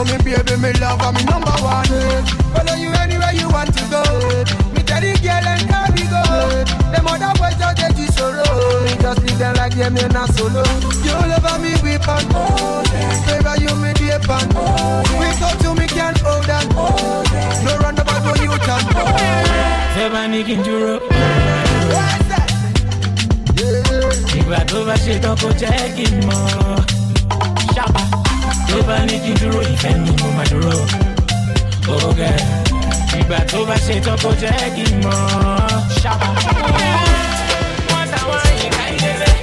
Oh, 0.00 0.04
me 0.04 0.16
baby, 0.24 0.56
me 0.56 0.72
love, 0.80 0.96
I'm 1.02 1.12
number 1.28 1.52
one. 1.60 1.84
Eh. 1.92 2.24
Follow 2.56 2.72
you 2.80 2.88
anywhere 3.04 3.32
you 3.36 3.50
want 3.52 3.68
to 3.76 3.84
go. 3.92 4.00
Eh. 4.32 4.48
Me 4.72 4.80
tell 4.80 5.04
you, 5.04 5.12
girl, 5.20 5.44
and 5.44 5.60
can 5.68 5.92
we 5.92 6.08
go? 6.08 6.24
Eh. 6.56 6.64
The 6.88 7.04
other 7.04 7.32
boys 7.36 7.52
don't 7.60 7.76
get 7.76 7.92
you 8.00 8.08
sorrow. 8.08 8.80
Me 8.80 8.96
just 8.96 9.20
leave 9.20 9.36
them 9.36 9.54
like 9.56 9.74
them, 9.76 9.92
they're 9.94 10.08
not 10.08 10.32
solo. 10.32 10.64
You 11.04 11.12
love 11.28 11.60
me, 11.60 11.76
we 11.84 11.98
pan. 12.00 12.24
Oh, 12.32 12.80
yeah. 12.88 13.12
Favor 13.28 13.56
you, 13.60 13.76
me 13.76 13.92
dear 13.92 14.18
pan. 14.24 14.48
Oh, 14.56 15.04
yeah. 15.04 15.20
We 15.20 15.28
talk 15.36 15.58
to 15.68 15.74
me, 15.76 15.86
can't 15.86 16.16
hold 16.24 16.48
on. 16.48 16.64
Oh, 16.80 17.20
yeah. 17.36 17.64
No 17.68 17.76
run 17.84 17.98
about 18.00 18.24
when 18.24 18.40
you 18.40 18.56
can. 18.56 18.80
Oh, 18.96 19.04
yeah. 19.04 20.00
Favor 20.00 20.28
me, 20.32 20.40
can 20.48 20.64
you 20.64 20.96
What's. 21.92 22.20
Ìgbà 24.40 24.64
tó 24.68 24.80
bá 24.86 24.94
ṣe 25.04 25.14
tán 25.22 25.36
kó 25.42 25.48
jẹ́ 25.60 25.92
kí 25.96 26.04
n 26.08 26.26
mọ̀ 26.26 26.40
tó 28.70 28.78
bá 28.88 28.98
ní 29.08 29.16
kí 29.24 29.32
dúró 29.40 29.60
ìfẹ́ 29.72 29.92
mi 30.02 30.10
mo 30.20 30.26
máa 30.36 30.44
dúró. 30.50 30.74
ọ̀gá 32.08 32.30
ìgbà 33.18 33.38
tó 33.50 33.58
bá 33.68 33.76
ṣe 33.86 33.94
tán 34.04 34.16
kó 34.22 34.30
jẹ́ 34.40 34.70
kí 34.76 34.84
n 34.92 34.94
mọ̀. 35.04 35.18
ṣáàpà. 36.02 36.28
wọ́n 37.90 38.06
táwọn 38.12 38.38
àyíká 38.48 38.82
ìdẹ́rẹ́. 38.94 39.34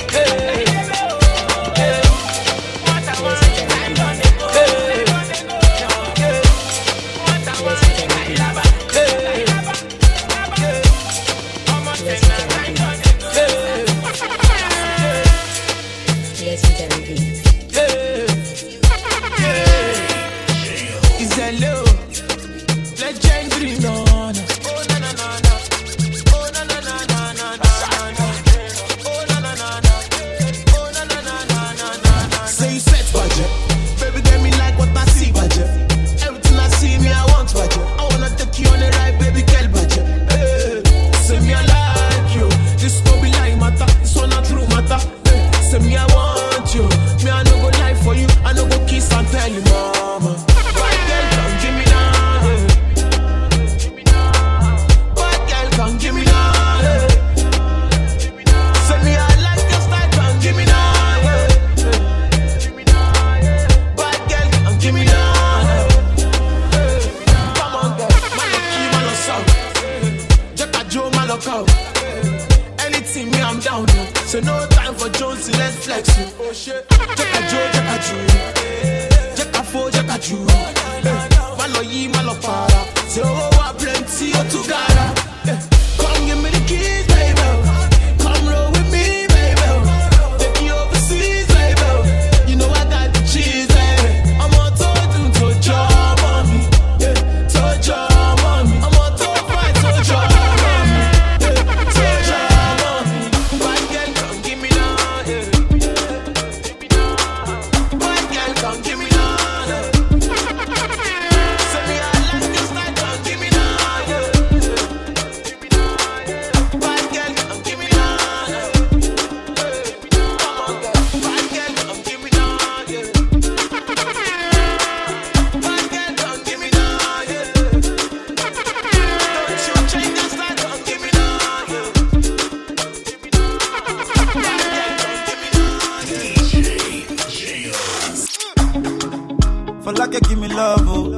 You 139.99 140.19
give 140.21 140.37
me 140.39 140.47
love, 140.47 140.83
oh. 140.87 141.09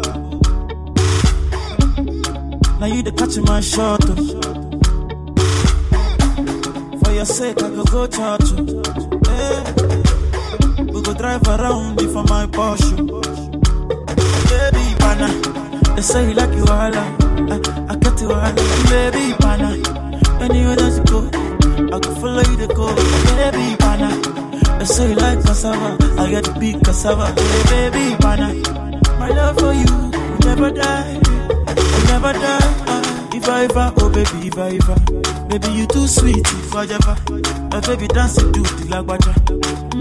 Now 2.79 2.85
you 2.87 3.03
the 3.03 3.11
catch 3.15 3.37
my 3.45 3.59
shot, 3.61 3.99
oh. 4.07 4.15
For 7.03 7.11
your 7.13 7.25
sake, 7.25 7.61
I 7.61 7.69
go 7.69 7.83
go 7.83 8.07
church, 8.07 8.51
oh. 8.55 8.81
Eh. 9.29 9.73
We 10.91 11.01
go 11.01 11.13
drive 11.13 11.45
around 11.47 12.01
you 12.01 12.11
for 12.11 12.23
my 12.23 12.45
Porsche. 12.47 12.95
Baby, 14.49 14.95
pana. 14.99 15.27
They 15.95 16.01
say 16.01 16.27
you 16.29 16.33
like 16.33 16.53
you 16.55 16.63
all, 16.63 16.95
I, 16.95 17.05
I 17.89 17.95
get 17.97 18.21
you 18.21 18.31
all, 18.31 18.53
baby, 18.89 19.33
pana. 19.39 19.75
Anywhere 20.41 20.75
that 20.77 20.93
you 20.97 21.03
go, 21.03 21.19
I 21.95 21.99
can 21.99 22.15
follow 22.15 22.41
you 22.49 22.57
to 22.57 22.67
go, 22.73 22.95
baby, 23.35 23.75
They 24.79 24.85
say 24.85 25.09
you 25.09 25.15
like 25.15 25.43
cassava, 25.43 25.97
I 26.19 26.29
get 26.29 26.43
the 26.45 26.55
big 26.59 26.83
cassava, 26.83 27.27
hey, 27.35 27.89
baby, 27.91 28.15
pana. 28.17 28.53
My 29.19 29.29
love 29.29 29.59
for 29.59 29.73
you 29.73 29.85
will 29.85 30.39
never 30.47 30.71
die, 30.71 31.19
will 31.19 32.05
never 32.07 32.33
die. 32.33 32.75
If 33.35 33.47
I 33.49 33.63
ever, 33.65 33.93
oh 33.97 34.09
baby, 34.09 34.47
if 34.47 34.57
I 34.57 34.79
ever, 34.79 34.95
baby 35.49 35.67
you 35.73 35.85
too 35.87 36.07
sweet, 36.07 36.47
if 36.47 36.73
I 36.75 36.83
ever, 36.85 37.15
my 37.71 37.79
baby 37.81 38.07
dance 38.07 38.35
to 38.35 38.45
the 38.51 38.87
lagwaja, 38.87 39.33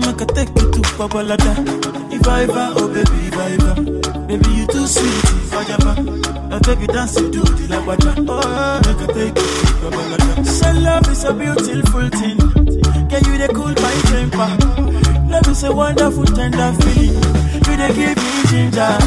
I 0.07 0.25
take 0.35 0.49
you 0.49 0.71
to 0.71 0.81
Babalada. 0.97 2.13
If 2.13 2.27
I 2.29 2.43
ever, 2.45 2.73
oh 2.79 2.89
baby, 2.89 3.19
if 3.27 3.37
I 3.37 3.51
ever, 3.59 3.75
baby 4.27 4.51
you 4.51 4.67
too 4.69 4.87
sweet, 4.87 5.25
if 5.25 5.55
I 5.55 5.65
ever, 5.75 6.03
my 6.51 6.59
baby 6.61 6.87
dance 6.87 7.15
to 7.15 7.23
the 7.29 7.67
lagwaja, 7.69 8.27
oh 8.29 8.39
I 8.79 9.07
take 9.13 9.35
you 9.35 9.35
to 9.35 9.75
Babalada. 9.83 10.47
Say 10.47 10.73
love 10.75 11.09
is 11.11 11.25
a 11.25 11.33
beautiful 11.35 12.09
thing, 12.11 12.39
can 13.09 13.25
you 13.25 13.39
the 13.39 13.49
cool 13.55 13.73
my 13.81 13.95
temper? 14.09 14.51
Love 15.29 15.49
is 15.49 15.65
a 15.65 15.73
wonderful 15.75 16.25
tender 16.25 16.73
feeling. 16.81 17.17
You 17.69 17.77
they 17.77 17.93
give 17.95 18.17
me 18.17 18.43
ginger. 18.49 18.99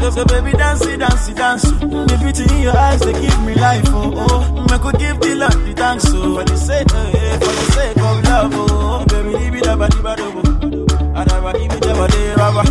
So, 0.00 0.10
so 0.10 0.24
baby, 0.24 0.52
dance 0.52 0.84
dance 0.84 1.28
dance. 1.32 1.62
The 1.62 2.18
beauty 2.20 2.44
in 2.54 2.62
your 2.62 2.76
eyes, 2.76 3.00
they 3.00 3.12
give 3.12 3.40
me 3.44 3.54
life. 3.54 3.84
Oh, 3.88 4.12
oh. 4.16 4.66
I 4.70 4.78
could 4.78 4.98
give 4.98 5.20
the 5.20 5.34
Lord 5.36 5.52
the 5.52 5.72
thanks. 5.74 6.04
Oh, 6.08 6.36
for 6.36 6.44
the 6.44 6.56
sake, 6.56 6.92
eh, 6.92 7.38
for 7.38 7.52
the 7.52 7.66
sake 7.72 7.96
of 7.96 8.24
love. 8.24 8.52
Oh, 8.54 9.04
baby, 9.06 9.30
leave 9.36 9.54
it 9.56 9.66
up, 9.66 9.80
leave 9.80 10.04
it 10.04 10.20
up. 10.20 11.16
I 11.16 11.24
never 11.24 11.52
give 11.58 11.72
it 11.72 11.86
up, 11.86 11.98
I 11.98 12.34
rubber. 12.36 12.64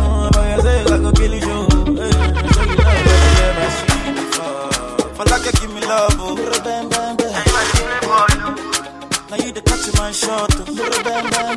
Oh, 0.00 0.30
for 0.32 0.44
your 0.48 0.60
sake, 0.60 0.90
I 0.92 0.98
could 0.98 1.16
kill 1.16 1.34
you. 1.34 1.58
Eh, 2.00 2.12
show 2.52 2.64
you 2.64 2.76
never 2.76 3.68
seen 3.76 4.14
before. 4.14 5.14
For 5.16 5.24
like 5.24 5.52
give 5.60 5.72
me 5.74 5.80
love. 5.82 6.16
Oh, 6.18 6.95
my 9.98 10.12
shot. 10.12 10.50
Bam, 10.66 11.30
bam, 11.30 11.56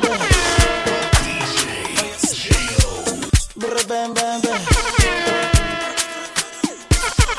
Brr, 3.56 3.76
bam, 3.88 4.14
bam, 4.14 4.40
bam. 4.40 4.60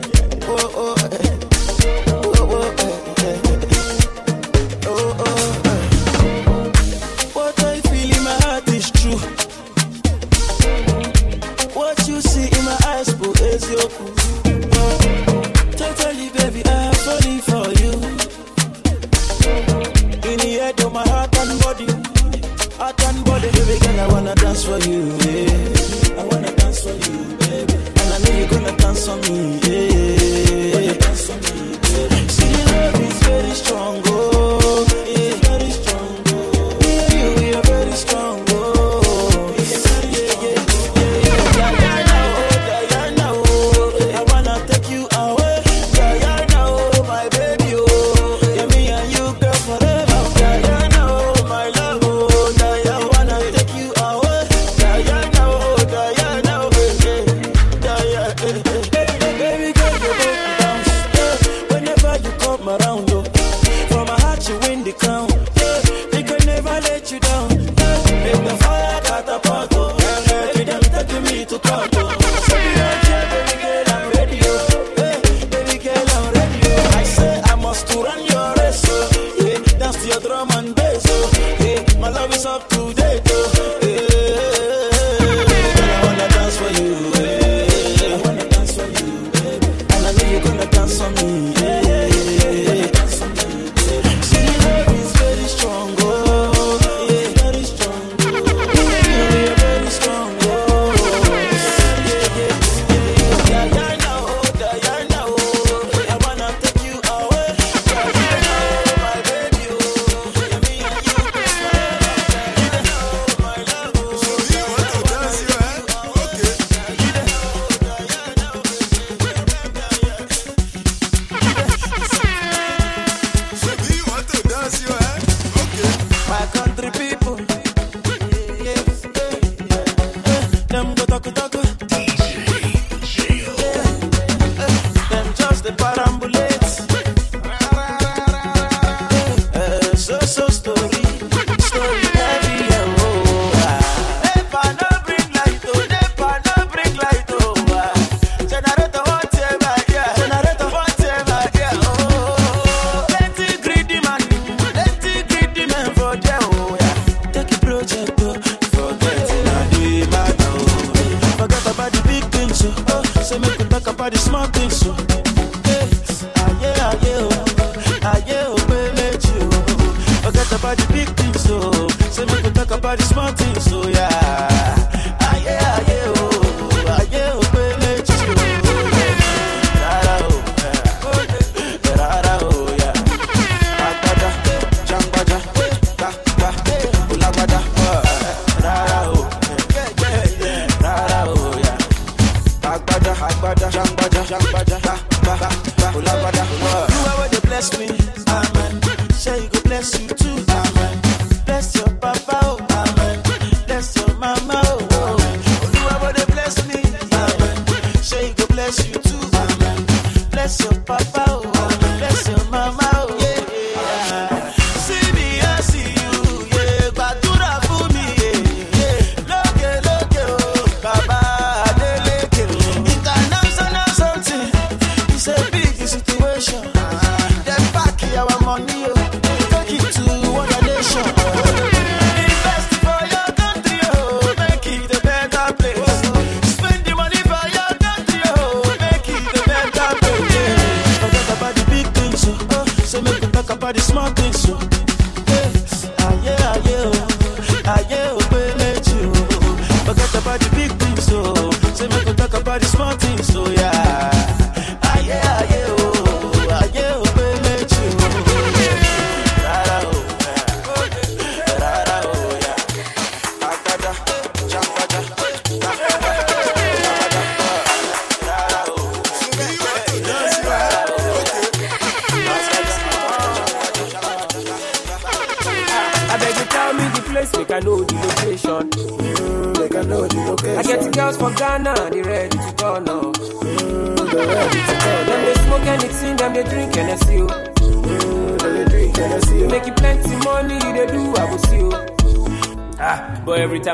You 196.01 196.07
are 196.07 197.29
the 197.29 197.41
bless 197.47 197.79
me, 197.79 197.89
ah, 198.29 198.51
amen. 198.55 199.11
Say 199.11 199.43
you 199.43 199.49
go 199.51 199.61
bless 199.61 200.01
you 200.01 200.20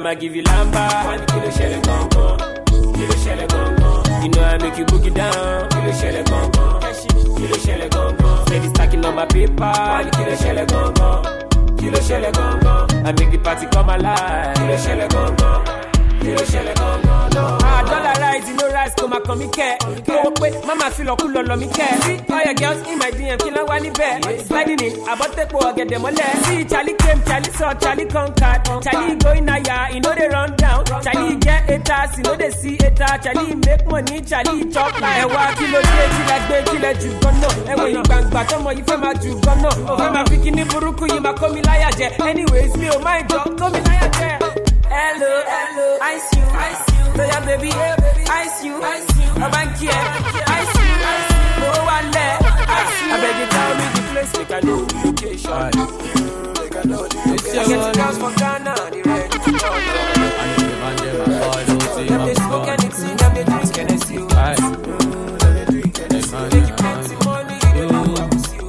but 0.07 0.13
every 0.13 0.13
time 0.13 0.13
I 0.13 0.15
give 0.15 0.37
you 0.37 0.43
lamba, 0.43 1.27
kilo 1.27 1.51
shell 1.51 1.81
gone 1.83 2.09
gone, 2.11 2.39
kilo 2.95 3.17
shell 3.17 3.47
gone 3.49 3.77
gone. 3.77 4.23
You 4.23 4.29
know 4.31 4.43
I 4.43 4.59
make 4.59 4.79
you 4.79 4.85
book 4.85 5.05
it 5.05 5.15
down, 5.15 5.69
kilo 5.71 5.93
shell 5.93 6.25
gone 6.25 6.51
gone, 6.53 6.81
kilo 7.37 7.59
shell 7.59 7.89
gone 7.89 8.17
gone. 8.17 8.47
Steady 8.47 8.69
stacking 8.69 9.05
on 9.05 9.15
my 9.15 9.27
paper, 9.27 9.73
kilo 10.13 10.37
shell 10.37 10.67
gone 10.67 10.95
gone, 10.95 11.77
kilo 11.79 12.01
shell 12.01 12.33
gone 12.33 12.61
gone. 12.61 13.07
I 13.07 13.13
make 13.13 13.31
the 13.31 13.39
party 13.39 13.67
come 13.67 13.91
alive, 13.91 14.57
kilo 14.57 14.77
shell 14.77 15.09
gone 15.09 15.37
gone, 15.37 15.65
kilo 16.21 16.45
shell 16.45 16.75
gone 16.75 17.03
gone. 17.03 17.31
No. 17.31 17.59
Ah, 17.63 17.83
dollar 17.87 18.16
rise, 18.37 18.49
you 18.49 18.57
know 18.57 18.70
rise, 18.72 18.95
come 18.95 19.12
and 19.12 19.24
come 19.24 19.41
here. 19.41 19.78
Go 20.07 20.22
away, 20.22 20.51
mama 20.66 20.91
feel 20.91 21.07
like 21.07 21.18
cool 21.18 21.39
on 21.39 21.59
me 21.61 21.68
care. 21.68 22.01
See 22.03 22.18
all 22.30 22.43
your 22.45 22.55
girls 22.55 22.87
in 22.87 22.99
my 22.99 23.11
DM, 23.11 23.39
kill 23.39 23.66
one 23.66 23.84
in 23.87 23.93
bed. 23.93 24.47
Sliding 24.47 24.80
in, 24.80 25.01
about 25.03 25.32
take 25.32 25.49
poor, 25.49 25.72
get 25.72 25.89
them 25.89 26.05
all 26.05 26.12
there. 26.12 26.37
See 26.45 26.64
Charlie 26.64 26.95
came, 26.95 27.22
Charlie 27.24 27.51
saw, 27.53 27.74
Charlie 27.74 28.07
conquered. 28.07 28.64
Charlie 28.84 29.16
going 29.16 29.47
higher, 29.49 29.93
you 29.95 30.01
know 30.01 30.14
they 30.14 30.28
run 30.28 30.55
down. 30.57 30.84
Charlie 31.03 31.37
get 31.37 31.64
haters, 31.64 32.16
you 32.18 32.22
know 32.24 32.37
they 32.37 32.51
see 32.51 32.76
haters. 32.80 33.18
Charlie 33.24 33.55
make 33.55 33.87
money, 33.87 34.20
Charlie 34.22 34.70
chop 34.72 34.93
like. 35.01 35.16
Ẹ 35.16 35.24
wá 35.32 35.47
kí 35.57 35.66
ló 35.72 35.80
dé 35.80 36.05
tí 36.12 36.22
lẹ 36.28 36.39
gbé 36.47 36.59
tí 36.70 36.78
lẹ 36.78 36.93
jù 37.01 37.11
gan-an. 37.22 37.55
Ẹ 37.70 37.74
wọ 37.78 37.87
ìgbàǹgbà 37.95 38.41
tọmọ 38.51 38.70
yìí 38.76 38.82
fẹ́ 38.87 38.99
máa 39.03 39.12
jù 39.22 39.30
gan-an. 39.47 39.74
Ó 39.91 39.97
fẹ́ 39.99 40.12
máa 40.14 40.24
fi 40.30 40.37
kíní 40.45 40.64
burúkú 40.70 41.05
yìí 41.09 41.20
máa 41.20 41.32
kó 41.41 41.49
mi 41.49 41.61
láyà 41.62 41.91
jẹ. 41.99 42.09
Anyways, 42.28 42.76
mi 42.76 42.87
ò 42.89 42.99
máa 43.05 43.20
jọ 43.30 43.39
kó 43.61 43.68
mi 43.72 43.80
láyà 43.89 44.09
jẹ. 44.18 44.30
Hello, 44.91 45.32
hello, 45.53 45.87
ice 46.14 46.37
you, 46.37 46.45
ice 46.68 46.93
you. 46.93 46.96
Lọ́yà 47.19 47.39
baby, 47.47 47.71
ice 48.43 48.59
you, 48.67 48.75
ice 48.95 49.12
you. 49.21 49.31
Ọba 49.45 49.61
ń 49.64 49.69
kí 49.79 49.87
ẹ, 49.89 50.01
ice 50.61 50.77
you, 50.87 50.95
ice 51.14 51.33
you. 51.35 51.61
Mo 51.61 51.69
wà 51.89 51.99
lẹ̀, 52.14 52.33
ice 52.81 52.99
you. 53.07 53.14
Abeg 53.14 53.37
you 53.41 53.47
tell 53.55 53.73
me 53.79 53.87
the 53.95 54.03
place, 54.11 54.33
make 54.39 54.53
I 54.57 54.61
know 54.67 54.81
the 54.91 54.97
location. 55.05 55.73
Make 56.57 56.77
I 56.77 56.83
know 56.91 57.03
the 57.12 57.19
location. 57.31 57.59
I 57.59 57.64
get 57.71 57.79
the 57.85 57.91
girls 57.99 58.17
from 58.21 58.33
Ghana, 58.41 58.75
they 58.93 59.03
ready 59.09 59.39
to 59.45 59.51
go. 59.61 59.71
Them 62.07 62.23
they 62.27 62.35
smoke 62.35 62.69
anything, 62.75 63.17
them 63.21 63.33
they 63.35 63.45
drink 63.45 63.77
Hennessy. 63.77 64.17
oh. 64.19 64.27
Mm, 64.27 64.35
them 65.41 65.53
they 65.57 65.64
drink 65.73 65.97
Hennessy. 65.97 66.37
Make 66.53 66.69
you 66.69 66.75
plenty 66.83 67.14
money, 67.25 67.57
they 67.75 67.87
do, 67.89 67.97
I 67.97 67.99
will 68.29 68.43
see 68.45 68.57
you. 68.57 68.69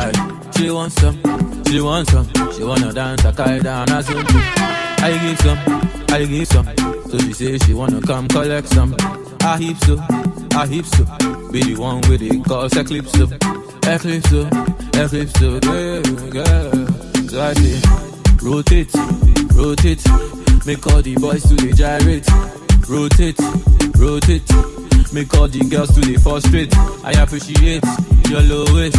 Aye. 0.00 0.12
She 0.56 0.64
wants 0.70 0.94
some, 1.00 1.16
she 1.66 1.80
wants 1.80 2.10
some. 2.12 2.26
She 2.54 2.62
wanna 2.64 2.92
dance 2.92 3.24
a 3.24 3.32
kite 3.32 3.62
down 3.62 3.88
a 3.90 4.02
soon. 4.02 4.24
I 5.00 5.10
give 5.22 5.38
some, 5.40 5.58
I 6.10 6.24
give 6.24 6.48
some. 6.48 6.66
So 7.10 7.18
she 7.18 7.32
say 7.32 7.58
she 7.58 7.74
wanna 7.74 8.00
come 8.00 8.28
collect 8.28 8.68
some. 8.68 8.94
I 9.42 9.56
heap 9.58 9.76
so, 9.78 9.96
I 10.54 10.66
heap 10.66 10.86
so. 10.86 11.04
Be 11.52 11.62
the 11.62 11.76
one 11.78 12.00
with 12.08 12.22
it 12.22 12.44
cause 12.44 12.76
eclipse 12.76 13.12
so, 13.12 13.24
eclipse 13.86 14.30
so, 14.30 14.48
eclipse 14.94 15.32
so. 15.38 15.58
Yeah, 15.64 16.02
yeah. 16.32 16.86
So 17.28 17.40
I 17.40 17.52
say, 17.54 17.80
rotate, 18.42 18.94
rotate. 19.54 20.04
Make 20.66 20.86
all 20.86 21.00
the 21.02 21.14
boys 21.20 21.42
to 21.44 21.54
the 21.54 21.72
gyrate. 21.72 22.28
Rotate, 22.88 23.38
rotate. 23.98 25.12
Make 25.12 25.32
all 25.34 25.48
the 25.48 25.60
girls 25.70 25.94
to 25.94 26.00
the 26.00 26.16
frustrate. 26.18 26.74
I 27.04 27.12
appreciate 27.22 27.84
your 28.28 28.42
low 28.42 28.64
waist. 28.74 28.96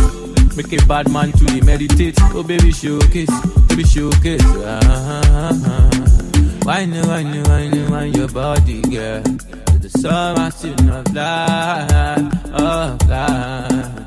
Make 0.57 0.74
a 0.82 0.86
bad 0.86 1.12
man 1.12 1.32
to 1.34 1.43
the 1.45 1.62
meditate. 1.64 2.16
Oh 2.34 2.43
baby 2.43 2.72
showcase, 2.72 3.30
baby 3.68 3.84
showcase. 3.84 4.41
Ah, 4.45 4.80
ah, 4.84 5.22
ah, 5.26 5.89
ah. 5.93 6.39
Wine, 6.66 6.91
wine, 7.07 7.43
wine, 7.43 7.89
wine 7.91 8.14
your 8.14 8.28
body, 8.30 8.82
girl. 8.82 9.24
To 9.24 9.80
the 9.80 9.89
summer 9.89 10.47
of 10.47 11.14
life, 11.14 12.34
of 12.53 13.10
life. 13.10 14.05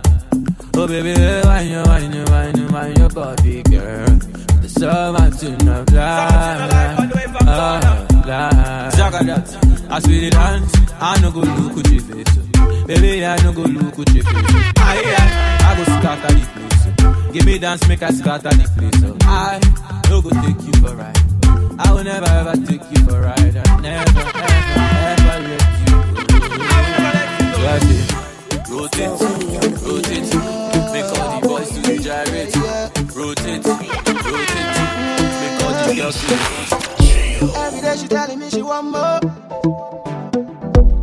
Oh 0.75 0.87
baby, 0.87 1.13
wine, 1.45 1.83
wine, 1.87 2.25
wine, 2.31 2.73
wine 2.73 2.97
your 2.97 3.09
body, 3.11 3.63
girl. 3.65 4.07
To 4.07 4.57
the 4.61 4.69
summer 4.69 5.27
of 5.27 5.93
life, 5.93 6.99
of 7.41 8.25
life. 8.27 8.95
Zaga 8.95 9.25
that. 9.25 9.49
As 9.91 10.07
we 10.07 10.31
dance, 10.31 10.73
I 11.01 11.21
no 11.21 11.31
go 11.31 11.41
look 11.41 11.79
at 11.85 11.91
your 11.93 12.01
face. 12.03 12.39
oh. 12.57 12.85
Baby, 12.87 13.25
I 13.27 13.37
no 13.43 13.53
go 13.53 13.63
look 13.63 13.99
at 13.99 14.15
your 14.15 14.25
face. 14.25 14.35
oh. 14.35 14.73
Aye, 14.79 15.03
aye, 15.05 15.59
I 15.61 15.77
go 15.77 15.85
scatter 15.85 16.35
the 16.35 16.47
place. 16.47 16.87
oh. 17.05 17.31
Give 17.33 17.45
me 17.45 17.59
dance, 17.59 17.87
make 17.89 18.03
I 18.03 18.11
scatter 18.11 18.49
the 18.51 18.69
place. 18.77 19.03
oh. 19.05 19.17
I 19.23 19.61
no 20.09 20.23
go 20.23 20.31
take 20.31 20.67
you 20.67 20.73
for 20.81 20.97
ride. 20.97 21.19
I 21.79 21.93
will 21.93 22.05
never 22.05 22.27
ever 22.27 22.55
take 22.67 22.83
you 22.91 23.05
for 23.05 23.17
a 23.19 23.23
ride. 23.23 23.57
I 23.57 23.81
never, 23.81 24.21
ever, 24.21 24.87
ever 25.13 25.37
let 25.49 25.63
you 25.79 25.87
go. 25.93 25.99
Glad 27.59 27.83
it. 27.85 28.13
Rotate, 28.73 29.21
rotate, 29.83 30.31
make 30.93 31.11
all 31.19 31.29
the 31.41 31.47
boys 31.47 31.71
to 31.71 31.81
gyrate. 31.99 32.57
Rotate, 33.15 33.65
rotate, 33.67 34.63
make 35.41 35.59
all 35.63 35.75
the 35.87 35.95
girls 35.97 36.17
to 36.27 36.35
Every 37.59 37.81
day 37.81 37.97
she 37.97 38.09
telling 38.09 38.39
me 38.39 38.49
she 38.51 38.63
want 38.63 38.87
more. 38.87 39.21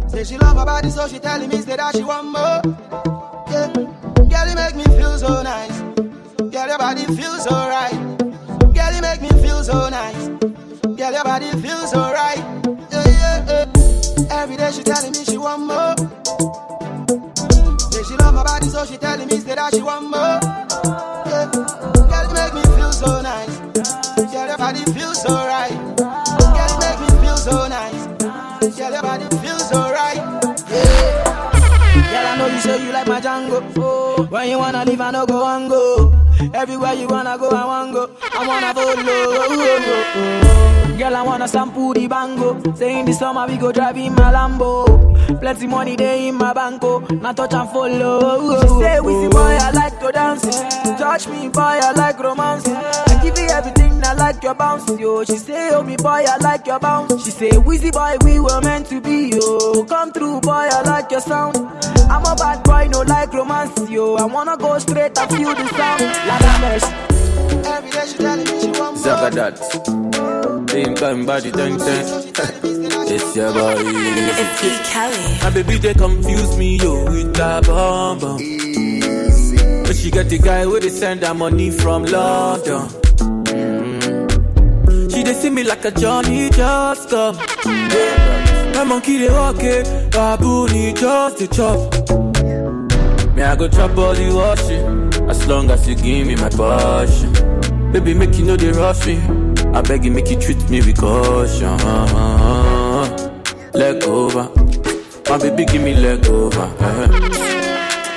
Say 0.10 0.24
she 0.24 0.38
love 0.38 0.56
my 0.56 0.66
body, 0.66 0.90
so 0.90 1.08
she 1.08 1.20
telling 1.20 1.50
me 1.50 1.58
say 1.62 1.76
that 1.76 1.96
she 1.96 2.04
want 2.04 2.28
more. 2.28 2.62
Yeah, 3.52 3.68
girl, 3.74 4.48
you 4.50 4.56
make 4.56 4.76
me 4.76 4.84
feel 4.98 5.18
so 5.20 5.44
nice. 5.44 5.80
Girl, 6.52 6.68
your 6.68 6.78
body 6.80 7.06
feels 7.06 7.44
so 7.44 7.52
right. 7.52 8.29
Girl, 9.30 9.38
you 9.38 9.42
make 9.42 9.44
me 9.44 9.48
feel 9.48 9.64
so 9.64 9.90
nice. 9.90 10.28
Girl, 10.98 11.12
your 11.12 11.24
body 11.24 11.52
feels 11.62 11.92
so 11.92 12.00
right. 12.00 12.38
Yeah, 12.92 13.08
yeah, 13.08 13.46
yeah. 13.48 14.42
Every 14.42 14.58
day 14.58 14.72
she 14.72 14.84
telling 14.84 15.12
me 15.12 15.24
she 15.24 15.38
want 15.38 15.62
more. 15.66 15.96
Say 17.92 18.04
she 18.04 18.16
love 18.18 18.34
my 18.34 18.44
body, 18.44 18.68
so 18.70 18.86
she 18.86 18.98
telling 18.98 19.28
me 19.28 19.40
say 19.40 19.56
that 19.56 19.74
she 19.74 19.82
want 19.82 20.10
more. 20.10 20.40
Yeah, 21.30 21.50
girl, 22.10 22.28
you 22.28 22.34
make 22.34 22.54
me 22.54 22.62
feel 22.76 22.92
so 22.92 23.22
nice. 23.22 23.58
Girl, 24.32 24.48
your 24.48 24.58
body 24.58 24.84
feels 24.94 25.22
so 25.22 25.34
right. 25.34 25.78
Girl, 25.98 26.70
you 26.70 26.80
make 26.80 27.00
me 27.00 27.10
feel 27.22 27.38
so 27.38 27.68
nice. 27.68 28.08
Girl, 28.78 28.92
your 28.92 29.02
body 29.02 29.26
feels 29.38 29.70
so 29.70 29.92
right. 29.92 30.29
Yeah. 32.70 32.78
Girl, 32.78 32.78
I 32.78 32.78
know 32.78 32.86
you 32.86 32.92
like 32.92 33.08
my 33.08 33.22
Django. 33.22 33.74
Oh, 33.78 34.28
when 34.30 34.50
you 34.50 34.58
wanna 34.58 34.86
leave, 34.86 35.02
I 35.02 35.12
no 35.12 35.26
go 35.26 35.46
and 35.48 35.70
go. 35.70 36.14
Everywhere 36.54 36.94
you 36.94 37.08
wanna 37.08 37.38
go, 37.38 37.50
I 37.50 37.66
wanna 37.66 37.94
go. 37.94 38.10
I 38.34 38.48
wanna 38.48 38.74
follow. 38.74 38.96
Oh, 38.96 39.48
oh, 39.50 40.92
oh. 40.92 40.98
Girl, 40.98 41.16
I 41.16 41.22
wanna 41.24 41.48
sample 41.48 41.94
the 41.94 42.08
bango. 42.08 42.62
Say 42.76 43.00
in 43.00 43.06
the 43.06 43.14
summer 43.14 43.48
we 43.48 43.58
go 43.58 43.72
drive 43.72 43.98
in 43.98 44.14
my 44.16 44.32
Lambo. 44.34 45.40
Plenty 45.40 45.68
money 45.68 45.96
day 45.96 46.28
in 46.28 46.36
my 46.36 46.54
banco. 46.54 47.00
Now 47.00 47.32
touch 47.34 47.54
and 47.54 47.70
follow. 47.70 48.20
Oh, 48.22 48.58
oh, 48.58 48.62
she 48.62 48.68
say, 48.84 48.98
see 48.98 49.02
oh. 49.04 49.30
boy, 49.30 49.58
I 49.60 49.72
like 49.72 50.00
to 50.02 50.12
dance. 50.12 50.44
Touch 51.00 51.28
me, 51.28 51.48
boy, 51.50 51.62
I 51.62 51.92
like 51.94 52.20
romance. 52.20 52.68
I 52.68 53.20
give 53.24 53.38
you 53.38 53.48
everything, 53.50 53.89
I 54.04 54.14
like 54.14 54.42
your 54.44 54.56
bounce, 54.56 54.90
yo. 55.00 55.24
She 55.24 55.38
say, 55.38 55.70
oh 55.74 55.84
me 55.84 55.96
boy, 55.98 56.24
I 56.28 56.38
like 56.38 56.66
your 56.68 56.80
bounce. 56.80 57.24
She 57.24 57.32
say, 57.32 57.58
Wheezy 57.58 57.92
boy, 57.92 58.16
we 58.24 58.40
were 58.40 58.62
meant 58.62 58.88
to 58.88 59.02
be, 59.02 59.30
yo. 59.30 59.84
Come 59.86 60.12
through, 60.12 60.42
boy, 60.42 60.52
I 60.72 60.82
like 60.84 61.12
your 61.12 61.22
sound. 61.22 61.58
I'm 61.58 62.26
a 62.26 62.36
bad 62.36 62.64
boy, 62.64 62.88
no 62.92 63.02
like 63.02 63.32
romance, 63.34 63.90
yo. 63.90 64.16
I 64.16 64.26
wanna 64.26 64.58
go 64.58 64.78
straight 64.80 65.18
and 65.18 65.32
feel 65.32 65.54
the 65.54 65.68
sound. 65.78 66.02
Like 66.02 66.42
a 66.42 66.62
mess. 66.62 66.84
Every 67.68 67.92
day 67.92 68.06
she 68.08 68.18
telling 68.18 68.46
me 68.46 68.62
she 68.62 68.80
want 68.80 68.96
more. 68.96 69.06
Zagadat. 69.06 70.70
Same 70.70 70.96
time 70.96 71.26
body 71.26 71.52
ten 71.52 71.78
ten. 71.78 72.06
It's 73.12 73.36
your 73.36 73.52
boy. 73.54 73.74
It's 73.78 74.64
E. 74.64 74.70
Kelly. 74.92 75.40
My 75.44 75.50
baby 75.50 75.78
they 75.80 75.94
confuse 75.96 76.58
me 76.58 76.78
yo 76.78 77.06
with 77.12 77.34
that 77.36 77.66
bomb. 77.66 78.20
But 78.20 79.96
she 79.96 80.12
got 80.12 80.28
the 80.28 80.38
guy 80.38 80.66
where 80.68 80.80
they 80.80 80.90
send 80.90 81.24
her 81.24 81.34
money 81.34 81.72
from 81.72 82.06
London. 82.06 82.88
She 85.20 85.24
they 85.24 85.34
see 85.34 85.50
me 85.50 85.66
like 85.66 85.84
a 85.84 85.92
Johnny 85.92 86.50
just 86.50 87.10
come. 87.10 87.36
My 88.74 88.86
monkey 88.86 89.18
they 89.18 89.30
walk 89.30 89.58
it, 89.60 89.86
baboon 90.14 90.96
just 90.96 91.42
a 91.42 91.48
chop. 91.50 91.94
Me 93.36 93.42
I 93.44 93.54
go 93.58 93.68
chop 93.68 93.98
all 93.98 94.14
the 94.14 94.32
washing, 94.34 95.30
as 95.30 95.46
long 95.46 95.70
as 95.72 95.86
you 95.90 95.96
give 95.96 96.26
me 96.26 96.38
my 96.38 96.48
passion. 96.48 97.34
Baby 97.92 98.14
make 98.14 98.34
you 98.38 98.46
know 98.46 98.56
they 98.56 98.72
rush 98.72 99.06
me. 99.08 99.18
I 99.74 99.82
beg 99.82 100.06
you 100.06 100.12
make 100.12 100.30
you 100.30 100.40
treat 100.40 100.70
me 100.70 100.80
with 100.80 100.98
caution. 100.98 101.76
Leg 103.74 104.02
over, 104.06 104.48
my 105.30 105.38
baby 105.38 105.66
give 105.66 105.82
me 105.84 105.96
leg 105.96 106.26
over. 106.28 106.66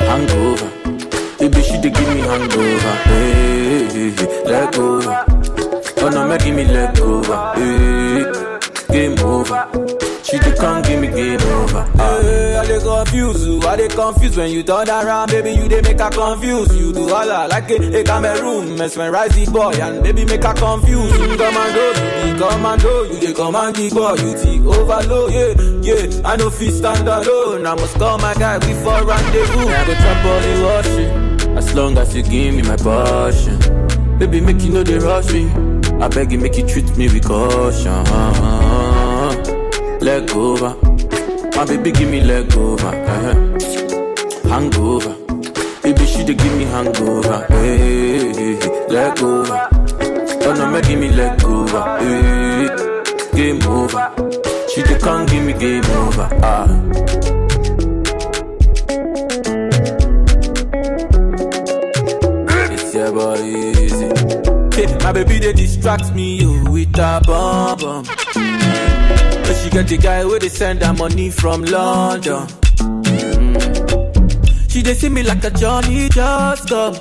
Hangover, 0.06 0.70
baby 1.40 1.62
she 1.62 1.80
dey 1.80 1.90
give 1.90 2.14
me 2.14 2.20
hangover. 2.20 2.94
Hey, 3.10 3.88
hey, 3.90 4.10
hey. 4.10 4.44
leg 4.44 4.76
over, 4.76 5.41
oh 6.04 6.10
no 6.12 6.26
make 6.28 6.44
give 6.44 6.54
me 6.54 6.64
leg 6.64 6.98
over. 7.00 7.52
Hey, 7.56 8.24
game 8.92 9.18
over, 9.20 9.68
she 10.22 10.38
dey 10.38 10.54
come 10.56 10.82
give 10.82 11.00
me 11.00 11.08
game 11.08 11.40
over. 11.40 11.82
Hey, 11.96 12.56
I 12.58 12.66
dey 12.66 12.80
confuse 12.80 13.46
you, 13.46 13.60
I 13.62 13.76
dey 13.76 13.88
confused 13.88 14.36
when 14.36 14.50
you 14.50 14.62
turn 14.62 14.88
around, 14.88 15.30
baby 15.30 15.50
you 15.52 15.68
dey 15.68 15.80
make 15.82 15.98
her 16.00 16.10
confuse. 16.10 16.76
You 16.78 16.92
do 16.92 17.08
all 17.08 17.30
I 17.30 17.46
like 17.46 17.70
a, 17.70 18.00
a 18.00 18.04
Cameroon, 18.04 18.76
mesmerize 18.76 19.34
the 19.34 19.50
boy 19.50 19.72
and 19.72 20.02
baby 20.02 20.24
make 20.24 20.42
her 20.44 20.54
confuse. 20.54 21.12
You 21.18 21.36
commando, 21.36 21.86
you 22.26 22.32
be 22.34 22.38
commando, 22.38 23.02
you 23.04 23.20
dey 23.20 23.32
command 23.32 23.76
the 23.76 23.90
boy, 23.90 24.14
you 24.22 24.32
the 24.36 24.78
overload. 24.78 25.32
Yeah, 25.32 25.54
yeah, 25.82 26.28
I 26.28 26.36
no 26.36 26.50
fit 26.50 26.72
stand 26.72 27.08
alone, 27.08 27.66
I 27.66 27.74
must 27.74 27.94
call 27.96 28.18
my 28.18 28.34
guy 28.34 28.58
before 28.58 29.04
rendezvous. 29.04 29.68
I 29.68 29.84
go 29.86 29.94
trap 29.94 30.24
all 30.26 30.40
the 30.40 30.62
washing, 30.64 31.56
as 31.58 31.74
long 31.74 31.96
as 31.98 32.14
you 32.14 32.22
give 32.22 32.54
me 32.54 32.62
my 32.62 32.76
passion. 32.76 33.58
Baby 34.22 34.40
make 34.40 34.62
you 34.62 34.70
know 34.72 34.84
they 34.84 34.98
rush 34.98 35.32
me, 35.32 35.50
I 36.00 36.06
beg 36.06 36.30
you 36.30 36.38
make 36.38 36.56
you 36.56 36.64
treat 36.64 36.96
me 36.96 37.08
with 37.08 37.24
caution. 37.26 38.04
Leg 40.00 40.30
over. 40.30 40.76
My 41.56 41.64
baby 41.66 41.90
give 41.90 42.08
me 42.08 42.20
leg 42.20 42.54
over. 42.56 42.94
eh. 42.94 43.34
Hangover. 44.48 45.16
Baby 45.82 46.06
she 46.06 46.24
dey 46.24 46.34
give 46.34 46.56
me 46.56 46.64
hangover. 46.66 47.46
Hey, 47.50 48.32
hey, 48.32 48.54
hey. 48.54 48.86
leg 48.88 49.20
over. 49.22 49.68
Oh 50.44 50.54
no, 50.56 50.70
make 50.70 50.86
give 50.86 51.00
me 51.00 51.08
leg 51.10 51.44
over. 51.44 51.82
Hey, 51.98 52.68
game 53.34 53.62
over. 53.66 54.14
She 54.72 54.82
dey 54.84 54.98
come 55.00 55.26
give 55.26 55.44
me 55.44 55.52
game 55.54 55.84
over. 55.84 56.28
Ah. 56.42 56.68
It's 62.74 64.01
baby 65.12 65.38
they 65.38 65.52
distract 65.52 66.14
me 66.14 66.44
with 66.70 66.98
a 66.98 67.20
bomb 67.26 67.78
bomb. 67.78 68.04
But 68.04 69.54
she 69.54 69.70
got 69.70 69.86
the 69.86 69.98
guy 70.00 70.24
where 70.24 70.38
they 70.38 70.48
send 70.48 70.82
her 70.82 70.92
money 70.92 71.30
from 71.30 71.62
London. 71.64 72.46
Mm. 72.76 74.70
She 74.70 74.82
they 74.82 74.94
see 74.94 75.08
me 75.08 75.22
like 75.22 75.44
a 75.44 75.50
Johnny 75.50 76.08
just 76.08 76.68
come. 76.68 76.94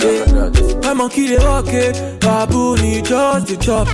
Yeah. 0.00 0.50
My 0.82 0.92
monkey 0.94 1.28
they 1.28 1.38
walk 1.38 1.68
it, 1.68 2.20
baboon 2.20 3.04
just 3.04 3.46
the 3.46 3.56
chop. 3.60 3.86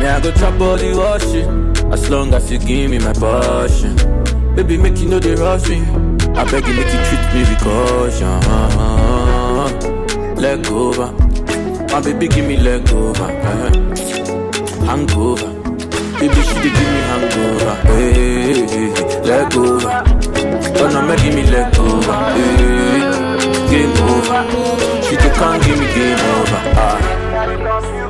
Me 0.00 0.06
I 0.06 0.20
go 0.20 0.30
chop 0.32 0.58
the 0.58 0.94
washing, 0.96 1.92
as 1.92 2.08
long 2.10 2.32
as 2.34 2.50
you 2.50 2.58
give 2.58 2.90
me 2.90 2.98
my 2.98 3.12
passion. 3.12 3.96
Baby 4.54 4.78
make 4.78 4.98
you 4.98 5.08
know 5.08 5.18
they 5.18 5.34
rush 5.34 5.68
me, 5.68 5.82
I 6.34 6.44
beg 6.50 6.66
you 6.66 6.74
make 6.74 6.92
you 6.92 7.00
treat 7.04 7.34
me 7.34 7.40
with 7.44 7.60
caution. 7.60 8.40
Leg 10.36 10.66
over, 10.68 11.12
my 11.96 12.02
baby 12.02 12.28
give 12.28 12.46
me 12.46 12.56
leg 12.58 12.86
over. 12.92 13.24
eh. 13.24 13.70
eh. 13.70 14.84
Hangover. 14.84 15.48
Baby, 16.20 16.40
she 16.48 16.54
dey 16.64 16.72
give 16.76 16.90
me 16.94 17.00
hangover. 17.10 17.74
Hey, 17.88 18.10
eh, 18.12 18.52
eh, 18.52 18.68
hey, 18.68 18.88
hey, 18.96 19.20
leg 19.28 19.56
over. 19.56 19.92
Oh 20.78 20.88
no, 20.92 21.00
make 21.08 21.22
give 21.22 21.34
me 21.34 21.42
leg 21.50 21.74
over. 21.78 22.16
Hey, 22.36 23.00
game 23.70 23.96
over. 24.12 24.40
She 25.06 25.16
dey 25.16 25.30
come 25.38 25.58
give 25.62 25.78
me 25.78 25.86
game 25.94 26.20
over. 26.36 26.60
Ah. 26.76 28.06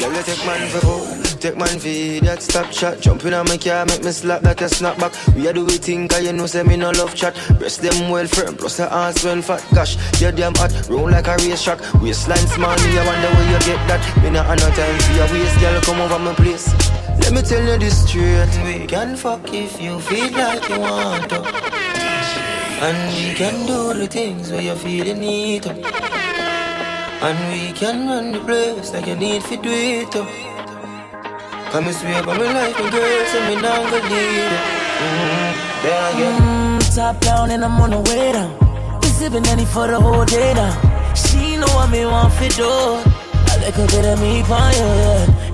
Girl, 0.00 0.12
you 0.14 0.22
take 0.22 0.46
man 0.46 0.68
for 0.70 0.80
food, 0.80 1.29
take 1.40 1.56
man 1.56 1.78
for 1.78 2.24
that 2.26 2.42
stop 2.42 2.70
chat. 2.70 3.00
Jumping 3.00 3.32
on 3.32 3.46
my 3.48 3.56
car, 3.56 3.86
make 3.86 4.04
me 4.04 4.12
slap 4.12 4.42
that 4.42 4.60
a 4.60 4.68
snap 4.68 4.98
back. 4.98 5.12
We 5.34 5.46
a 5.48 5.52
do 5.52 5.64
we 5.64 5.78
think, 5.78 6.10
cause 6.10 6.22
you 6.22 6.32
know 6.32 6.46
say 6.46 6.62
me 6.62 6.76
no 6.76 6.90
love 6.90 7.14
chat. 7.14 7.34
Breast 7.58 7.80
them 7.80 8.10
well 8.10 8.26
firm, 8.26 8.56
plus 8.56 8.76
the 8.76 8.92
ass 8.92 9.24
well 9.24 9.40
fat. 9.40 9.64
Gosh, 9.74 9.96
you 10.20 10.30
damn 10.32 10.54
hot, 10.54 10.72
roll 10.88 11.10
like 11.10 11.26
a 11.26 11.36
race 11.38 11.64
track. 11.64 11.80
Waistline 12.02 12.46
small, 12.48 12.76
me 12.76 12.98
I 12.98 13.06
wonder 13.06 13.28
where 13.34 13.52
you 13.52 13.58
get 13.64 13.80
that. 13.88 14.22
Me 14.22 14.30
not 14.30 14.46
no 14.58 14.68
time 14.76 14.98
for 15.00 15.12
your 15.16 15.28
waist, 15.32 15.60
girl, 15.60 15.80
come 15.80 16.00
over 16.00 16.18
my 16.18 16.34
place. 16.34 16.68
Let 17.20 17.32
me 17.32 17.42
tell 17.42 17.64
you 17.64 17.78
this 17.78 18.06
straight. 18.06 18.52
We 18.64 18.86
can 18.86 19.16
fuck 19.16 19.52
if 19.52 19.80
you 19.80 19.98
feel 20.00 20.30
like 20.32 20.68
you 20.68 20.78
want 20.78 21.30
to. 21.30 21.40
And 22.82 22.98
we 23.14 23.34
can 23.34 23.66
do 23.66 23.94
the 23.94 24.06
things 24.06 24.50
where 24.50 24.62
you 24.62 24.74
feel 24.74 25.06
you 25.06 25.14
need 25.14 25.62
to. 25.64 25.70
And 27.22 27.38
we 27.52 27.72
can 27.72 28.08
run 28.08 28.32
the 28.32 28.40
place 28.40 28.92
like 28.92 29.06
you 29.06 29.16
need 29.16 29.42
to 29.42 29.56
do 29.56 29.70
it 29.70 30.12
too. 30.12 30.26
Come 31.72 31.86
and 31.86 31.94
swear 31.94 32.22
by 32.24 32.36
my 32.36 32.52
life, 32.52 32.74
my 32.80 32.90
girl, 32.90 33.26
so 33.26 33.38
me 33.46 33.54
not 33.54 33.90
gonna 33.90 34.02
leave 34.10 34.42
it. 34.42 34.60
Mm-hmm. 35.00 35.82
There 35.82 36.12
again. 36.12 36.42
Mm, 36.42 36.94
top 36.96 37.20
down 37.20 37.50
and 37.52 37.64
I'm 37.64 37.80
on 37.80 37.90
the 37.90 38.00
way 38.10 38.32
down. 38.32 38.50
We 39.00 39.08
sipping 39.08 39.46
any 39.46 39.64
for 39.64 39.86
the 39.86 40.00
whole 40.00 40.24
day 40.24 40.52
now. 40.54 41.14
She 41.14 41.56
know 41.56 41.70
what 41.78 41.90
me 41.90 42.04
want 42.06 42.32
for 42.34 42.48
do. 42.48 42.66
A 42.66 43.54
little 43.62 43.86
bit 43.86 44.04
of 44.04 44.20
me 44.20 44.42
for 44.42 44.66
you. 44.78 44.90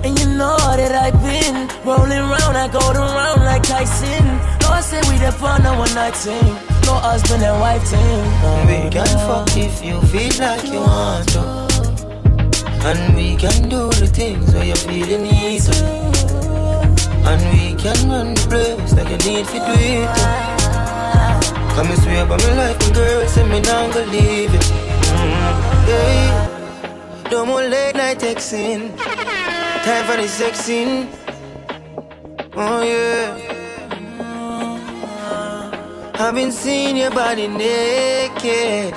And 0.05 0.17
you 0.19 0.25
know 0.39 0.57
that 0.57 0.91
I've 0.91 1.21
been 1.21 1.69
rolling 1.85 2.25
round, 2.33 2.57
I 2.57 2.67
go 2.67 2.79
around 2.79 3.45
like 3.45 3.63
Tyson. 3.63 4.25
I 4.77 4.81
say 4.81 5.01
we 5.09 5.17
the 5.17 5.31
fun 5.31 5.65
of 5.65 5.77
one 5.77 5.93
night 5.95 6.15
thing. 6.15 6.53
No 6.85 6.93
husband 6.93 7.43
and 7.43 7.59
wife 7.59 7.83
thing. 7.83 8.23
We 8.67 8.89
can 8.89 9.07
fuck 9.25 9.49
if 9.57 9.83
you 9.83 9.99
feel 10.01 10.33
like 10.39 10.65
you 10.65 10.79
want 10.79 11.29
to. 11.29 11.67
And 12.85 13.15
we 13.15 13.35
can 13.35 13.69
do 13.69 13.89
the 13.89 14.07
things 14.07 14.53
where 14.53 14.65
you 14.65 14.75
feel 14.75 15.07
you 15.07 15.17
need 15.17 15.61
to. 15.63 16.06
And 17.25 17.41
we 17.51 17.75
can 17.81 18.09
run 18.09 18.33
the 18.33 18.41
place 18.49 18.93
like 18.93 19.09
you 19.09 19.17
need 19.31 19.45
to 19.45 19.53
do 19.53 19.75
it. 19.77 20.09
Come 21.75 21.87
and 21.87 21.99
swear 22.01 22.25
by 22.25 22.37
my 22.37 22.53
life, 22.55 22.81
and 22.85 22.95
girl, 22.95 23.27
say 23.27 23.43
me 23.47 23.59
not 23.61 23.93
gonna 23.93 24.11
leave 24.11 24.53
it. 24.53 24.61
Mm, 24.61 25.87
yeah. 25.87 27.29
No 27.31 27.45
more 27.45 27.61
late 27.63 27.95
night 27.95 28.19
texting. 28.19 28.95
Time 28.97 30.05
for 30.05 30.17
the 30.17 30.27
sexing. 30.27 31.07
Oh 32.55 32.81
yeah. 32.81 33.37
I've 36.19 36.33
been 36.33 36.51
seeing 36.51 36.97
your 36.97 37.11
body 37.11 37.47
naked. 37.47 38.93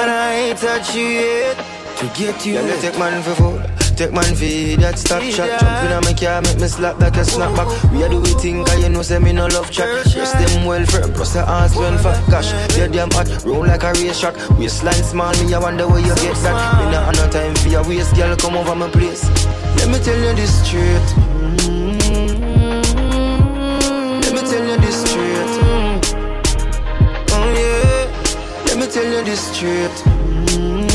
And 0.00 0.10
I 0.10 0.32
ain't 0.34 0.58
touch 0.58 0.94
you 0.94 1.04
yet. 1.04 1.56
To 1.98 2.06
get 2.16 2.46
you. 2.46 2.54
Yeah, 2.54 2.80
take 2.80 2.98
man 2.98 3.22
for 3.22 3.34
food. 3.34 3.55
Take 3.96 4.12
man 4.12 4.34
for 4.36 4.44
that 4.82 4.98
stop 4.98 5.22
shot. 5.22 5.48
Jumping 5.48 5.92
on 5.96 6.04
my 6.04 6.12
car, 6.12 6.42
make 6.42 6.60
me 6.60 6.68
slap 6.68 7.00
like 7.00 7.16
a 7.16 7.24
snapback. 7.24 7.90
We 7.90 8.04
are 8.04 8.10
do 8.10 8.20
we 8.20 8.28
think, 8.36 8.66
cause 8.66 8.82
you 8.82 8.90
know, 8.90 9.00
say 9.00 9.18
me 9.18 9.32
no 9.32 9.46
love 9.46 9.70
chat. 9.70 9.88
Dress 10.12 10.32
them 10.32 10.66
well 10.66 10.84
firm, 10.84 11.14
plus 11.14 11.32
the 11.32 11.40
ass 11.40 11.74
well 11.74 11.96
fat. 11.96 12.22
cash. 12.28 12.52
you're 12.76 12.88
damn 12.88 13.10
hot, 13.12 13.26
roll 13.46 13.64
like 13.64 13.84
a 13.84 13.94
race 13.94 14.20
track. 14.20 14.36
Waistline 14.58 15.02
small, 15.02 15.32
me, 15.42 15.54
I 15.54 15.58
wonder 15.58 15.88
where 15.88 16.00
you 16.00 16.14
get 16.16 16.36
that. 16.44 16.76
Me 16.76 16.92
not 16.92 17.06
have 17.06 17.16
no 17.16 17.30
time 17.32 17.54
for 17.54 17.68
your 17.70 17.88
waist, 17.88 18.14
girl, 18.14 18.36
come 18.36 18.56
over 18.56 18.74
my 18.74 18.90
place. 18.90 19.24
Let 19.80 19.88
me 19.88 19.98
tell 19.98 20.18
you 20.20 20.34
this 20.36 20.52
straight. 20.60 21.08
Let 24.20 24.32
me 24.34 24.40
tell 24.44 24.60
you 24.60 24.76
this 24.76 25.08
straight. 25.08 25.56
Oh 27.32 27.48
yeah. 27.56 28.66
Let 28.66 28.76
me 28.76 28.86
tell 28.92 29.08
you 29.10 29.24
this 29.24 29.40
straight. 29.40 30.85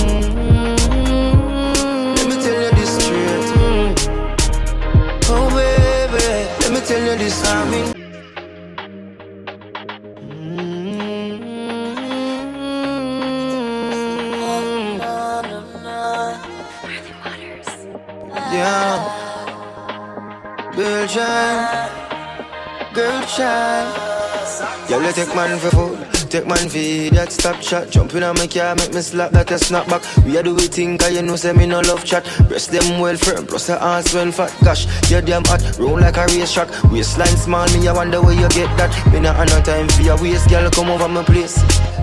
You 25.12 25.26
take 25.26 25.36
man 25.36 25.60
for 25.60 25.70
food, 25.72 26.30
take 26.32 26.48
man 26.48 26.70
for 26.70 27.16
that 27.16 27.34
stop 27.34 27.60
chat. 27.60 27.90
jump 27.90 28.16
in 28.16 28.24
on 28.24 28.38
my 28.38 28.48
car, 28.48 28.76
make 28.76 28.94
me 28.94 29.02
slap 29.02 29.32
that 29.32 29.52
a 29.52 29.56
snapback. 29.56 30.02
We 30.24 30.38
are 30.38 30.44
do 30.44 30.56
we 30.56 30.68
think, 30.68 31.02
cause 31.02 31.12
you 31.12 31.22
know, 31.22 31.36
say 31.36 31.52
me 31.52 31.66
no 31.66 31.82
love 31.82 32.06
chat. 32.06 32.24
Breast 32.48 32.72
them 32.72 32.98
well 32.98 33.18
firm, 33.18 33.46
plus 33.46 33.68
the 33.68 33.76
ass 33.84 34.14
well 34.14 34.32
fat. 34.32 34.56
Gosh, 34.64 34.88
you're 35.12 35.22
damn 35.22 35.44
hot, 35.44 35.78
roll 35.78 36.00
like 36.00 36.16
a 36.16 36.28
race 36.28 36.54
track. 36.54 36.70
Waistline 36.94 37.36
small, 37.36 37.68
me, 37.74 37.90
I 37.90 37.92
wonder 37.92 38.22
where 38.22 38.40
you 38.40 38.48
get 38.56 38.72
that. 38.78 38.88
Me 39.12 39.20
not 39.20 39.36
have 39.36 39.50
no 39.50 39.62
time 39.62 39.90
for 39.90 40.02
your 40.02 40.16
waist, 40.22 40.50
girl, 40.50 40.72
come 40.72 40.90
over 40.90 41.10
my 41.10 41.26
place. 41.26 41.58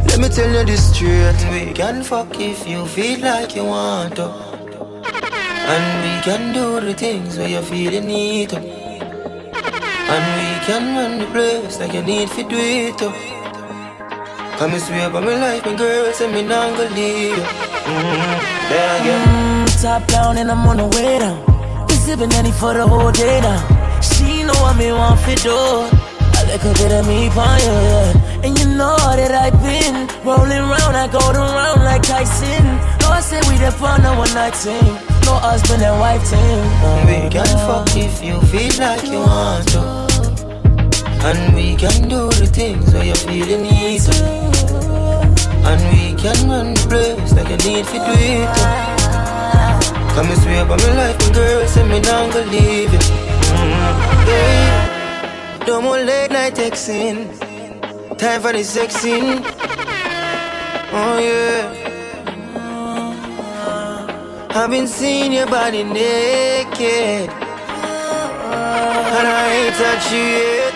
Let 0.09 0.21
me 0.21 0.29
tell 0.29 0.53
you 0.53 0.67
this 0.67 0.95
straight. 0.95 1.41
We 1.51 1.73
can 1.73 2.03
fuck 2.03 2.39
if 2.39 2.69
you 2.69 2.85
feel 2.89 3.21
like 3.21 3.57
you 3.57 3.65
want 3.65 4.17
to. 4.17 4.29
And 4.29 5.87
we 6.05 6.21
can 6.29 6.53
do 6.53 6.79
the 6.85 6.93
things 6.93 7.39
where 7.39 7.49
you 7.49 7.63
feel 7.63 7.91
you 7.91 8.03
need 8.03 8.51
to. 8.51 8.59
And 8.59 10.25
we 10.37 10.58
can 10.69 10.85
run 10.95 11.19
the 11.19 11.25
place 11.33 11.81
like 11.81 11.95
you 11.95 12.03
need 12.03 12.29
to 12.29 12.43
do 12.45 12.59
it 12.61 12.99
too. 12.99 13.11
Come 14.59 14.75
and 14.77 14.83
swear 14.83 15.09
by 15.09 15.21
my 15.21 15.35
life, 15.35 15.65
my 15.65 15.75
girl, 15.75 16.13
say 16.13 16.31
me 16.31 16.43
not 16.43 16.77
gonna 16.77 16.95
leave 16.95 17.39
you. 17.39 17.45
Mm-hmm. 17.89 18.37
There 18.69 19.01
again. 19.01 19.29
Mm, 19.29 19.83
top 19.83 20.07
down 20.09 20.37
and 20.37 20.51
I'm 20.51 20.69
on 20.69 20.77
the 20.77 20.89
way 20.95 21.21
down. 21.21 21.41
We 21.89 21.95
sipping 22.05 22.33
any 22.35 22.53
for 22.53 22.75
the 22.75 22.87
whole 22.87 23.11
day 23.13 23.41
now. 23.41 23.61
She 24.03 24.43
know 24.45 24.53
what 24.61 24.77
me 24.77 24.93
want 24.93 25.19
for 25.21 25.37
do. 25.41 25.57
A 26.39 26.43
little 26.53 26.75
bit 26.81 26.93
of 26.93 27.07
me 27.09 27.33
you, 27.65 27.75
yeah. 27.89 28.45
And 28.45 28.53
you 28.59 28.67
know 28.77 28.97
that 29.21 29.33
I've 29.33 29.57
been 29.65 29.97
rolling 30.21 30.69
round, 30.69 30.95
I 31.01 31.09
go 31.09 31.25
around 31.33 31.81
like 31.83 32.03
Tyson. 32.03 32.65
No, 33.01 33.09
I 33.09 33.21
say 33.21 33.41
we 33.49 33.57
the 33.57 33.73
fun 33.73 34.05
of 34.05 34.19
one 34.19 34.35
night 34.35 34.55
thing. 34.55 34.85
No 35.25 35.33
husband 35.41 35.83
and 35.83 35.99
wife 35.99 36.25
thing. 36.29 36.61
We 37.09 37.31
can 37.33 37.49
fuck 37.65 37.89
if 37.97 38.23
you 38.23 38.37
feel 38.53 38.75
like 38.85 39.07
you 39.09 39.21
want 39.21 39.67
to. 39.73 40.08
And 41.21 41.55
we 41.55 41.75
can 41.77 42.09
do 42.09 42.29
the 42.31 42.47
things 42.47 42.93
where 42.95 43.05
you 43.05 43.15
feel 43.15 43.47
you 43.47 43.59
need 43.59 44.01
to. 44.03 44.15
And 45.69 45.81
we 45.93 46.15
can 46.21 46.49
run 46.49 46.75
the 46.75 46.87
place 46.89 47.33
like 47.35 47.49
you 47.51 47.57
need 47.71 47.85
to 47.87 47.93
do 47.93 48.15
it. 48.35 48.49
Come 50.15 50.31
and 50.31 50.41
swear 50.43 50.65
by 50.65 50.77
my 50.77 50.93
life, 50.95 51.19
my 51.21 51.33
girl, 51.35 51.67
say 51.67 51.85
me 51.89 52.01
not 52.01 52.33
gonna 52.33 52.47
leave 52.51 52.93
you. 52.93 52.99
Mm, 52.99 54.27
yeah. 54.29 55.65
No 55.67 55.81
more 55.83 55.99
late 55.99 56.31
night 56.31 56.55
texting. 56.55 57.29
Time 58.17 58.41
for 58.41 58.53
the 58.53 58.61
sexing. 58.61 59.45
Oh 60.91 61.19
yeah. 61.19 61.75
I've 64.51 64.71
been 64.71 64.87
seeing 64.89 65.33
your 65.33 65.47
body 65.47 65.85
naked. 65.85 67.31
And 69.19 69.27
I 69.27 69.53
ain't 69.53 69.75
touch 69.77 70.13
you 70.13 70.19
yet. 70.19 70.68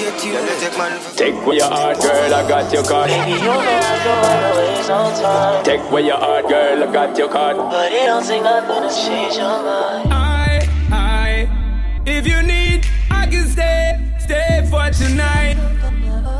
To 0.00 0.06
get 0.06 0.24
you, 0.24 0.32
let's 0.32 0.60
take 0.62 0.78
man 0.78 0.98
for 0.98 1.14
Take 1.14 1.46
where 1.46 1.56
your 1.56 1.66
heart, 1.66 2.00
girl, 2.00 2.34
I 2.34 2.48
got 2.48 2.72
your 2.72 2.82
card. 2.82 3.10
Baby, 3.10 3.32
you 3.32 3.38
know 3.44 3.52
I 3.52 4.00
don't 4.04 4.22
wanna 4.22 4.56
waste 4.56 4.88
no 4.88 5.22
time. 5.22 5.64
Take 5.64 5.92
where 5.92 6.02
your 6.02 6.16
heart, 6.16 6.48
girl, 6.48 6.88
I 6.88 6.90
got 6.90 7.18
your 7.18 7.28
card. 7.28 7.56
But 7.58 7.92
it 7.92 8.06
don't 8.06 8.24
take 8.26 8.42
nothing 8.42 8.88
to 8.88 8.96
change 8.96 9.36
your 9.36 9.62
mind. 9.62 10.10
I, 10.10 10.68
I, 10.90 12.02
if 12.06 12.26
you 12.26 12.42
need, 12.42 12.86
I 13.10 13.26
can 13.26 13.46
stay, 13.46 14.00
stay 14.20 14.66
for 14.70 14.88
tonight. 14.90 15.58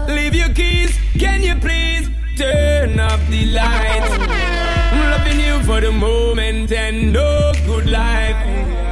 Leave 0.08 0.34
your 0.34 0.48
keys, 0.54 0.98
can 1.18 1.42
you 1.42 1.54
please 1.56 2.08
turn 2.38 2.98
off 2.98 3.20
the 3.28 3.44
lights? 3.44 4.10
I'm 4.10 5.10
loving 5.10 5.38
you 5.38 5.62
for 5.64 5.82
the 5.82 5.92
moment 5.92 6.72
and 6.72 7.12
no 7.12 7.52
good 7.66 7.90
life. 7.90 8.89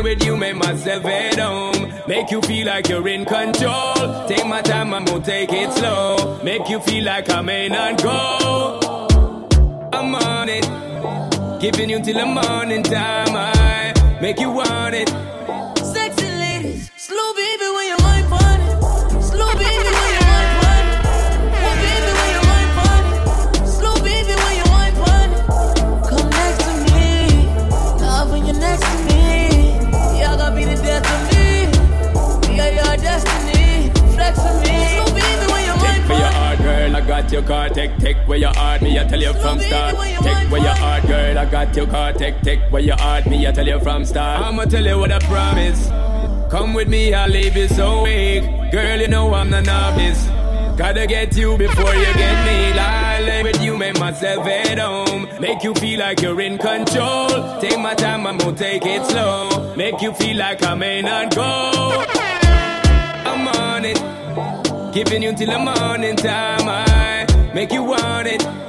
With 0.00 0.24
you, 0.24 0.36
make 0.36 0.56
myself 0.56 1.04
at 1.04 1.38
home. 1.38 1.92
Make 2.06 2.30
you 2.30 2.40
feel 2.42 2.66
like 2.66 2.88
you're 2.88 3.06
in 3.08 3.24
control. 3.24 4.26
Take 4.28 4.46
my 4.46 4.62
time, 4.62 4.94
I'm 4.94 5.04
gonna 5.04 5.24
take 5.24 5.52
it 5.52 5.72
slow. 5.72 6.40
Make 6.42 6.68
you 6.68 6.80
feel 6.80 7.04
like 7.04 7.28
I 7.28 7.42
may 7.42 7.68
not 7.68 8.02
go. 8.02 8.78
I'm 9.92 10.14
on 10.14 10.48
it. 10.48 11.60
Giving 11.60 11.90
you 11.90 12.00
till 12.00 12.14
the 12.14 12.26
morning 12.26 12.84
time. 12.84 13.34
I 13.34 13.92
make 14.22 14.38
you 14.38 14.50
want 14.52 14.94
it. 14.94 15.27
I 37.48 37.56
got 37.56 37.74
your 37.74 37.74
card. 37.74 37.74
Take, 37.74 37.96
take 37.98 38.28
where 38.28 38.38
your 38.38 38.54
heart, 38.54 38.82
me, 38.82 38.98
I 38.98 39.04
tell 39.04 39.20
you 39.20 39.32
from 39.32 39.60
start. 39.60 39.94
Take 40.22 40.50
where 40.50 40.60
your 40.60 40.74
heart, 40.74 41.06
girl, 41.06 41.38
I 41.38 41.44
got 41.46 41.76
your 41.76 41.86
card. 41.86 42.18
Take, 42.18 42.40
take 42.42 42.60
where 42.70 42.82
your 42.82 42.96
heart, 42.96 43.26
me, 43.26 43.46
I 43.46 43.52
tell 43.52 43.66
you 43.66 43.80
from 43.80 44.04
start. 44.04 44.44
I'ma 44.44 44.64
tell 44.64 44.84
you 44.84 44.98
what 44.98 45.10
I 45.10 45.18
promise. 45.20 45.88
Come 46.50 46.74
with 46.74 46.88
me, 46.88 47.14
I'll 47.14 47.28
leave 47.28 47.56
you 47.56 47.68
so 47.68 48.02
weak. 48.02 48.44
Girl, 48.70 49.00
you 49.00 49.08
know 49.08 49.32
I'm 49.34 49.50
the 49.50 49.62
novice. 49.62 50.26
Gotta 50.76 51.06
get 51.06 51.36
you 51.36 51.56
before 51.56 51.94
you 51.94 52.12
get 52.14 52.46
me. 52.46 52.78
I 52.78 53.20
lay 53.20 53.42
with 53.42 53.62
you, 53.62 53.76
make 53.76 53.98
myself 53.98 54.46
at 54.46 54.78
home. 54.78 55.28
Make 55.40 55.62
you 55.64 55.74
feel 55.74 56.00
like 56.00 56.20
you're 56.20 56.40
in 56.40 56.58
control. 56.58 57.60
Take 57.60 57.78
my 57.78 57.94
time, 57.94 58.26
I'm 58.26 58.38
gonna 58.38 58.56
take 58.56 58.84
it 58.84 59.04
slow. 59.06 59.74
Make 59.74 60.00
you 60.02 60.12
feel 60.14 60.36
like 60.36 60.62
I 60.64 60.74
may 60.74 61.02
not 61.02 61.34
go. 61.34 62.04
I'm 63.30 63.48
on 63.48 63.84
it. 63.84 63.98
Giving 64.92 65.22
you 65.22 65.34
till 65.34 65.50
the 65.50 65.58
morning 65.58 66.16
time. 66.16 66.68
I 66.68 66.97
make 67.58 67.72
you 67.72 67.82
want 67.82 68.28
it. 68.28 68.67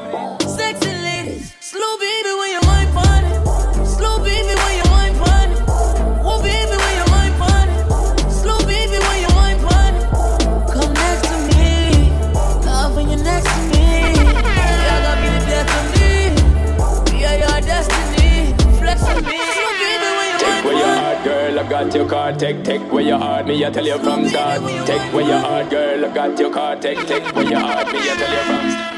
Got 21.84 21.96
your 21.96 22.10
car, 22.10 22.34
take, 22.34 22.64
take 22.64 22.92
where 22.92 23.04
your 23.04 23.18
heart, 23.18 23.48
me, 23.48 23.66
I 23.66 23.70
tell 23.70 23.86
you 23.86 23.98
from 24.00 24.28
start. 24.28 24.60
Take 24.86 25.14
where 25.14 25.26
your 25.26 25.40
heart, 25.40 25.70
girl, 25.70 26.06
I 26.06 26.14
got 26.14 26.38
your 26.38 26.52
car, 26.52 26.76
take, 26.76 27.08
take 27.08 27.24
where 27.34 27.46
your 27.46 27.60
heart, 27.60 27.88
me, 27.88 28.00
I 28.00 28.16
tell 28.20 28.34
you 28.36 28.44
from 28.50 28.72
start. 28.72 28.90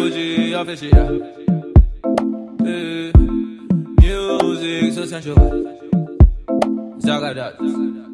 Music 0.00 0.54
official. 0.54 1.22
Eh, 2.66 3.12
Music 4.02 4.92
so 4.92 5.06
sensual. 5.06 5.78
Zagadat. 6.98 8.13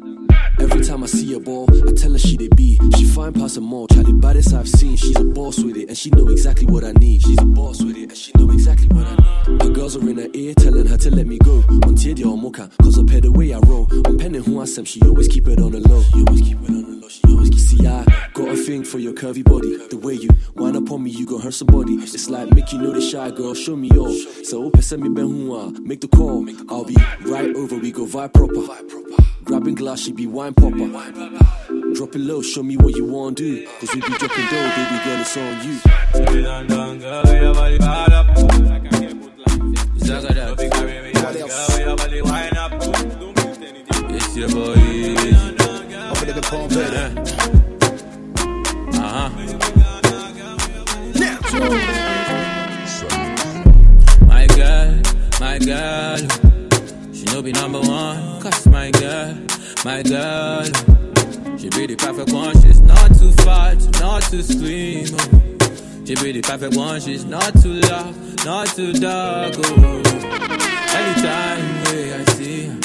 Every 0.61 0.81
time 0.81 1.03
I 1.03 1.07
see 1.07 1.33
a 1.33 1.39
ball, 1.39 1.67
I 1.87 1.91
tell 1.93 2.11
her 2.11 2.19
she 2.19 2.37
they 2.37 2.47
be. 2.49 2.77
She 2.95 3.05
fine 3.05 3.33
past 3.33 3.55
them 3.55 3.73
all, 3.73 3.87
Charlie 3.87 4.13
baddest 4.13 4.53
I've 4.53 4.69
seen. 4.69 4.95
She's 4.95 5.19
a 5.19 5.23
boss 5.23 5.57
with 5.57 5.75
it, 5.75 5.89
and 5.89 5.97
she 5.97 6.11
know 6.11 6.27
exactly 6.27 6.67
what 6.67 6.83
I 6.83 6.91
need. 6.91 7.23
She's 7.23 7.41
a 7.41 7.45
boss 7.45 7.81
with 7.81 7.97
it, 7.97 8.09
and 8.09 8.17
she 8.17 8.31
know 8.37 8.47
exactly 8.51 8.87
what 8.89 9.07
I 9.07 9.15
need. 9.15 9.61
Her 9.63 9.69
girls 9.69 9.97
are 9.97 10.07
in 10.07 10.17
her 10.17 10.27
ear, 10.33 10.53
telling 10.53 10.85
her 10.85 10.97
to 10.97 11.09
let 11.09 11.25
me 11.25 11.39
go. 11.39 11.55
On 11.87 11.95
Tiedia 11.95 12.27
or 12.27 12.37
Mocha, 12.37 12.69
cause 12.79 12.99
I 12.99 13.03
pay 13.03 13.21
the 13.21 13.31
way 13.31 13.53
I 13.53 13.59
roll. 13.59 13.87
On 14.05 14.17
penning 14.19 14.43
who 14.43 14.59
I 14.59 14.67
am, 14.77 14.85
she 14.85 15.01
always 15.01 15.27
keep 15.27 15.47
it 15.47 15.59
on 15.59 15.71
the 15.71 15.79
low. 15.79 16.03
She 16.03 16.23
always 16.27 16.41
keep 16.41 16.61
it 16.61 16.69
on 16.69 16.83
the 16.83 16.99
low, 17.01 17.09
she 17.09 17.21
always 17.27 17.49
keep 17.49 17.59
See, 17.59 17.87
I 17.87 18.03
got 18.33 18.49
a 18.49 18.55
thing 18.55 18.83
for 18.83 18.99
your 18.99 19.13
curvy 19.13 19.43
body. 19.43 19.77
The 19.87 19.97
way 19.97 20.13
you 20.13 20.29
wind 20.55 20.75
up 20.77 20.91
on 20.91 21.03
me, 21.03 21.09
you 21.09 21.25
gon' 21.25 21.41
hurt 21.41 21.53
somebody. 21.53 21.93
It's 21.95 22.29
like 22.29 22.51
make 22.53 22.71
you 22.71 22.79
know 22.79 22.91
the 22.91 23.01
shy 23.01 23.31
girl, 23.31 23.53
show 23.53 23.75
me 23.75 23.89
all. 23.97 24.13
So 24.43 24.65
open, 24.65 24.81
send 24.81 25.01
me 25.01 25.09
ben 25.09 25.25
hua, 25.25 25.71
make 25.81 26.01
the 26.01 26.07
call. 26.07 26.45
I'll 26.69 26.83
be 26.83 26.95
right 27.21 27.55
over, 27.55 27.77
we 27.77 27.91
go 27.91 28.05
vibe 28.05 28.33
proper. 28.33 28.61
Grabbing 29.43 29.75
glass, 29.75 30.01
she 30.01 30.11
be 30.11 30.27
wine 30.27 30.53
popper. 30.53 30.87
Drop 31.93 32.15
it 32.15 32.19
low, 32.19 32.41
show 32.41 32.63
me 32.63 32.77
what 32.77 32.95
you 32.95 33.05
want 33.05 33.37
to 33.37 33.43
do. 33.43 33.67
Cause 33.79 33.93
we 33.93 34.01
be 34.01 34.07
dropping 34.07 34.45
dough, 34.45 34.71
baby 34.75 34.97
girl, 35.03 35.19
it's 35.21 35.37
on 35.37 35.67
you. 35.67 35.79
It's 36.13 37.11
perfect 66.61 66.77
one. 66.77 67.01
She's 67.01 67.25
not 67.25 67.53
too 67.61 67.73
loud, 67.73 68.13
not 68.45 68.67
too 68.67 68.93
dark. 68.93 69.53
Oh. 69.57 70.01
Anytime 70.93 71.83
way 71.85 72.13
I 72.13 72.23
see 72.35 72.67
her, 72.67 72.77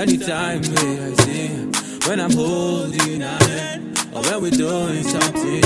anytime 0.00 0.62
way 0.62 0.98
I 1.00 1.14
see 1.22 1.46
her, 1.46 2.08
when 2.08 2.18
I'm 2.20 2.32
holding 2.32 3.20
her 3.20 3.38
hand, 3.46 3.98
or 4.12 4.22
when 4.22 4.42
we're 4.42 4.50
doing 4.50 5.04
something. 5.04 5.62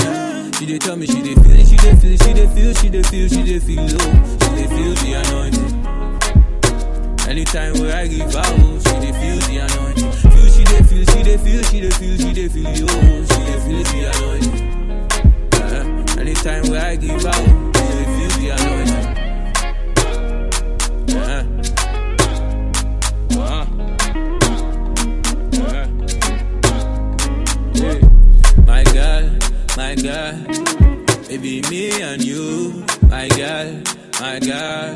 She 0.53 0.65
dey 0.67 0.77
tell 0.77 0.95
me 0.95 1.07
she 1.07 1.21
dey 1.23 1.33
feel 1.33 1.51
it, 1.59 1.67
she 1.67 1.75
dey 1.77 1.95
feel 1.95 2.11
it, 2.13 2.21
she 2.23 2.33
dey 2.33 2.47
feel, 2.53 2.73
she 2.75 2.89
dey 2.89 3.01
feel, 3.03 3.27
she 3.29 3.43
dey 3.43 3.59
feel 3.59 3.81
low, 3.81 4.13
she 4.39 4.49
dey 4.55 4.67
feel 4.67 4.93
the 5.01 5.13
anointing. 5.25 5.75
Anytime 7.27 7.73
where 7.81 7.95
I 7.97 8.07
give 8.07 8.35
out, 8.35 8.55
she 8.55 8.93
dey 9.01 9.11
feel 9.11 9.39
the 9.49 9.57
anointing. 9.65 10.11
Feel 10.11 10.49
she 10.53 10.63
dey 10.63 10.83
feel, 10.83 11.05
she 11.05 11.23
dey 11.23 11.37
feel, 11.37 11.63
she 11.63 11.81
dey 11.81 11.89
feel, 11.89 12.17
she 12.17 12.31
dey 12.33 12.47
feel 12.47 12.85
low, 12.85 13.25
she 13.25 13.39
dey 13.41 13.59
feel 13.65 13.83
the 13.83 14.11
anointing. 14.13 14.74
Uh-huh. 16.47 16.61
Where 16.71 16.85
I 16.85 16.95
give 16.95 17.25
out, 17.25 17.73
dey 17.73 18.05
feel 18.13 18.29
the 18.37 18.49
anointing. 18.55 19.07
Uh-huh. 21.17 21.43
Uh-huh. 23.41 23.65
My 28.67 28.83
girl, 28.93 29.25
my 29.75 29.95
girl, 29.95 30.33
baby, 31.27 31.61
me 31.71 32.01
and 32.03 32.23
you, 32.23 32.85
my 33.09 33.27
girl, 33.29 33.81
my 34.21 34.39
girl, 34.39 34.93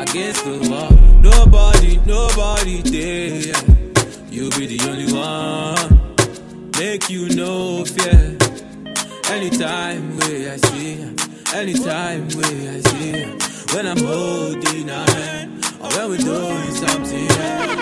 against 0.00 0.44
the 0.44 0.58
wall. 0.68 0.92
Nobody, 1.22 1.96
nobody 2.04 2.82
there. 2.82 3.56
You 4.30 4.50
be 4.50 4.66
the 4.76 4.80
only 4.90 5.10
one. 5.10 6.14
Make 6.78 7.08
you 7.08 7.28
no 7.34 7.84
fear. 7.86 8.36
Anytime 9.30 10.16
where 10.18 10.52
I 10.52 10.56
see 10.56 10.94
her, 10.96 11.14
anytime 11.56 12.28
where 12.30 12.72
I 12.74 12.80
see 12.80 13.12
her, 13.22 13.36
when 13.74 13.86
I'm 13.86 13.98
holding 13.98 14.88
her 14.88 15.04
hand, 15.12 15.64
or 15.80 15.88
when 15.96 16.10
we're 16.10 16.18
doing 16.18 16.70
something. 16.74 17.26
yeah. 17.26 17.74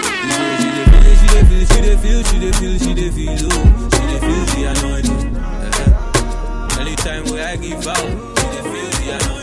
She 1.18 1.26
dey 1.34 1.44
feel, 1.44 1.66
she 1.66 1.80
dey 1.82 1.96
feel, 1.96 2.22
she 2.22 2.38
dey 2.38 2.52
feel, 2.52 2.78
she 2.78 2.94
dey 2.94 3.10
feel, 3.10 3.34
she 3.34 3.36
feel, 3.36 3.48
oh, 3.52 3.88
she 3.92 4.02
dey 4.06 4.20
feel 4.20 4.44
the 4.54 4.62
anointing. 4.70 5.36
Uh-huh. 5.36 6.80
Anytime 6.80 7.24
where 7.32 7.48
I 7.48 7.56
give 7.56 7.86
out, 7.86 7.96
she 7.96 8.46
dey 8.46 8.62
feel 8.62 8.90
the 8.90 9.24
anointing. 9.26 9.41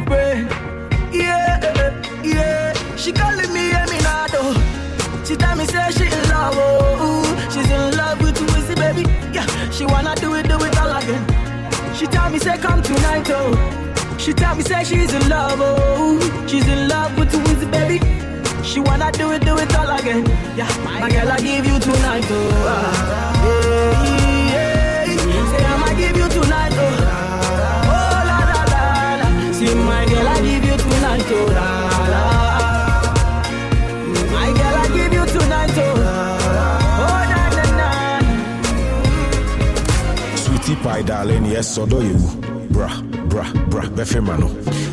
My 0.00 0.04
brain. 0.04 0.46
Yeah, 1.12 1.58
yeah. 2.22 2.72
She 2.96 3.12
calling 3.12 3.52
me 3.52 3.70
Eminado. 3.72 4.54
She 5.24 5.36
tell 5.36 5.56
me 5.56 5.64
say 5.66 5.90
she 5.92 6.04
in 6.04 6.22
love, 6.28 6.54
oh, 6.56 7.24
she's 7.52 7.70
in 7.70 7.96
love 7.96 8.20
with 8.20 8.36
Wizzy, 8.50 8.74
baby. 8.76 9.02
Yeah, 9.32 9.46
she 9.70 9.84
wanna 9.86 10.14
do 10.16 10.34
it, 10.34 10.48
do 10.48 10.56
it 10.62 10.78
all 10.78 10.96
again. 10.96 11.24
She 11.94 12.06
tell 12.06 12.30
me 12.30 12.38
say 12.38 12.56
come 12.58 12.82
tonight, 12.82 13.28
oh. 13.30 13.52
She 14.18 14.32
tell 14.32 14.54
me 14.56 14.62
say 14.62 14.84
she's 14.84 15.14
in 15.14 15.28
love, 15.28 15.58
oh 15.62 16.18
She's 16.48 16.66
in 16.66 16.88
love 16.88 17.16
with 17.16 17.30
Wizzy, 17.32 17.70
baby 17.70 17.98
She 18.64 18.80
wanna 18.80 19.12
do 19.12 19.30
it, 19.30 19.42
do 19.42 19.56
it 19.56 19.74
all 19.76 19.88
again 19.96 20.26
Yeah, 20.56 20.68
my 20.84 21.08
girl, 21.08 21.30
I 21.30 21.38
give 21.38 21.64
you 21.64 21.78
tonight, 21.78 22.24
oh 22.28 22.64
ah. 22.66 23.37
spider 40.88 41.06
darling, 41.06 41.44
yes, 41.44 41.78
dɔ 41.78 41.88
do. 41.90 42.00
You, 42.08 42.18
bra 42.70 42.88
bra 43.30 43.44
bra 43.70 43.82
bɛfɛ 43.96 44.20
no 44.38 44.48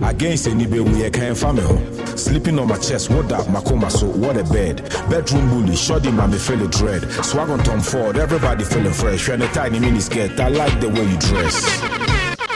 against 0.08 0.48
any 0.48 0.66
bɛ 0.66 0.80
we 0.84 1.10
can 1.10 1.36
family. 1.36 1.64
fa 1.64 1.74
mi 1.74 2.18
sleeping 2.18 2.60
on 2.60 2.68
my 2.68 2.78
chest 2.78 3.10
what 3.10 3.28
that 3.30 3.46
makoma 3.48 3.89
so 3.89 4.08
what 4.08 4.38
a 4.38 4.43
bed. 4.43 4.78
Bedroom 5.10 5.48
bully 5.50 5.76
shoddy 5.76 6.10
mami 6.10 6.38
feeling 6.38 6.70
dread. 6.70 7.04
Swag 7.24 7.50
on 7.50 7.60
tom 7.60 7.80
ford 7.82 8.18
everybody 8.18 8.64
feeling 8.66 8.93
fresh. 8.93 9.30
When 9.30 9.39
the 9.39 9.48
tiny 9.48 9.80
ni 9.80 9.86
mini 9.86 10.00
skirt 10.02 10.39
i 10.39 10.50
like 10.50 10.80
the 10.82 10.89
way 10.89 11.06
you 11.12 11.18
dress. 11.18 11.56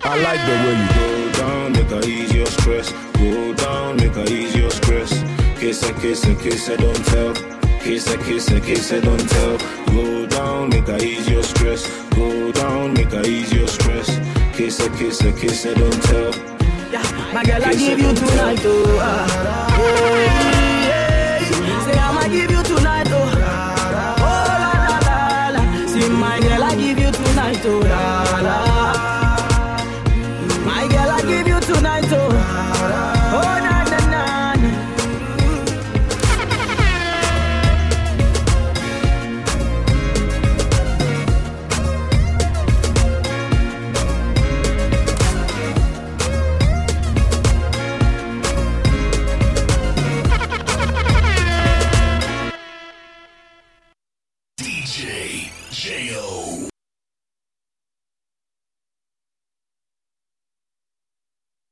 I 0.04 0.16
like 0.28 0.42
the 0.50 0.56
way 0.64 0.76
you 0.82 0.88
go 1.00 1.32
down 1.40 1.72
make 1.74 1.92
i 1.92 2.08
ease 2.08 2.34
your 2.34 2.46
stress. 2.48 2.92
Go 3.14 3.54
down 3.54 3.98
make 3.98 4.18
i 4.18 4.24
ease 4.26 4.56
your 4.56 4.72
stress. 4.72 5.12
Kiss 5.60 5.84
a 5.90 5.94
kiss 5.94 6.26
a 6.26 6.36
kiss 6.36 6.68
a 6.68 6.78
don't 6.78 7.06
tell. 7.06 7.60
Kiss 7.80 8.14
a 8.14 8.18
kiss 8.18 8.52
a 8.52 8.60
kiss, 8.60 8.92
I 8.92 9.00
don't 9.00 9.30
tell. 9.30 9.58
Go 9.88 10.28
down, 10.28 10.70
make 10.70 10.90
I 10.90 10.98
ease 10.98 11.30
your 11.30 11.42
stress. 11.42 11.88
Go 12.10 12.49
make 12.94 13.12
her 13.12 13.26
ease 13.26 13.52
your 13.54 13.68
stress. 13.68 14.08
Kiss 14.56 14.80
her, 14.82 14.90
kiss 14.98 15.22
her, 15.22 15.32
kiss 15.32 15.64
her, 15.64 15.74
don't 15.76 16.04
tell. 16.04 16.34
Yeah, 16.92 17.34
my 17.34 17.44
girl, 17.44 17.64
I 17.64 17.74
give 17.74 18.00
you 18.00 18.14
tonight, 18.14 18.60
oh. 18.64 19.00
Ah, 19.02 19.28
ah. 19.48 20.49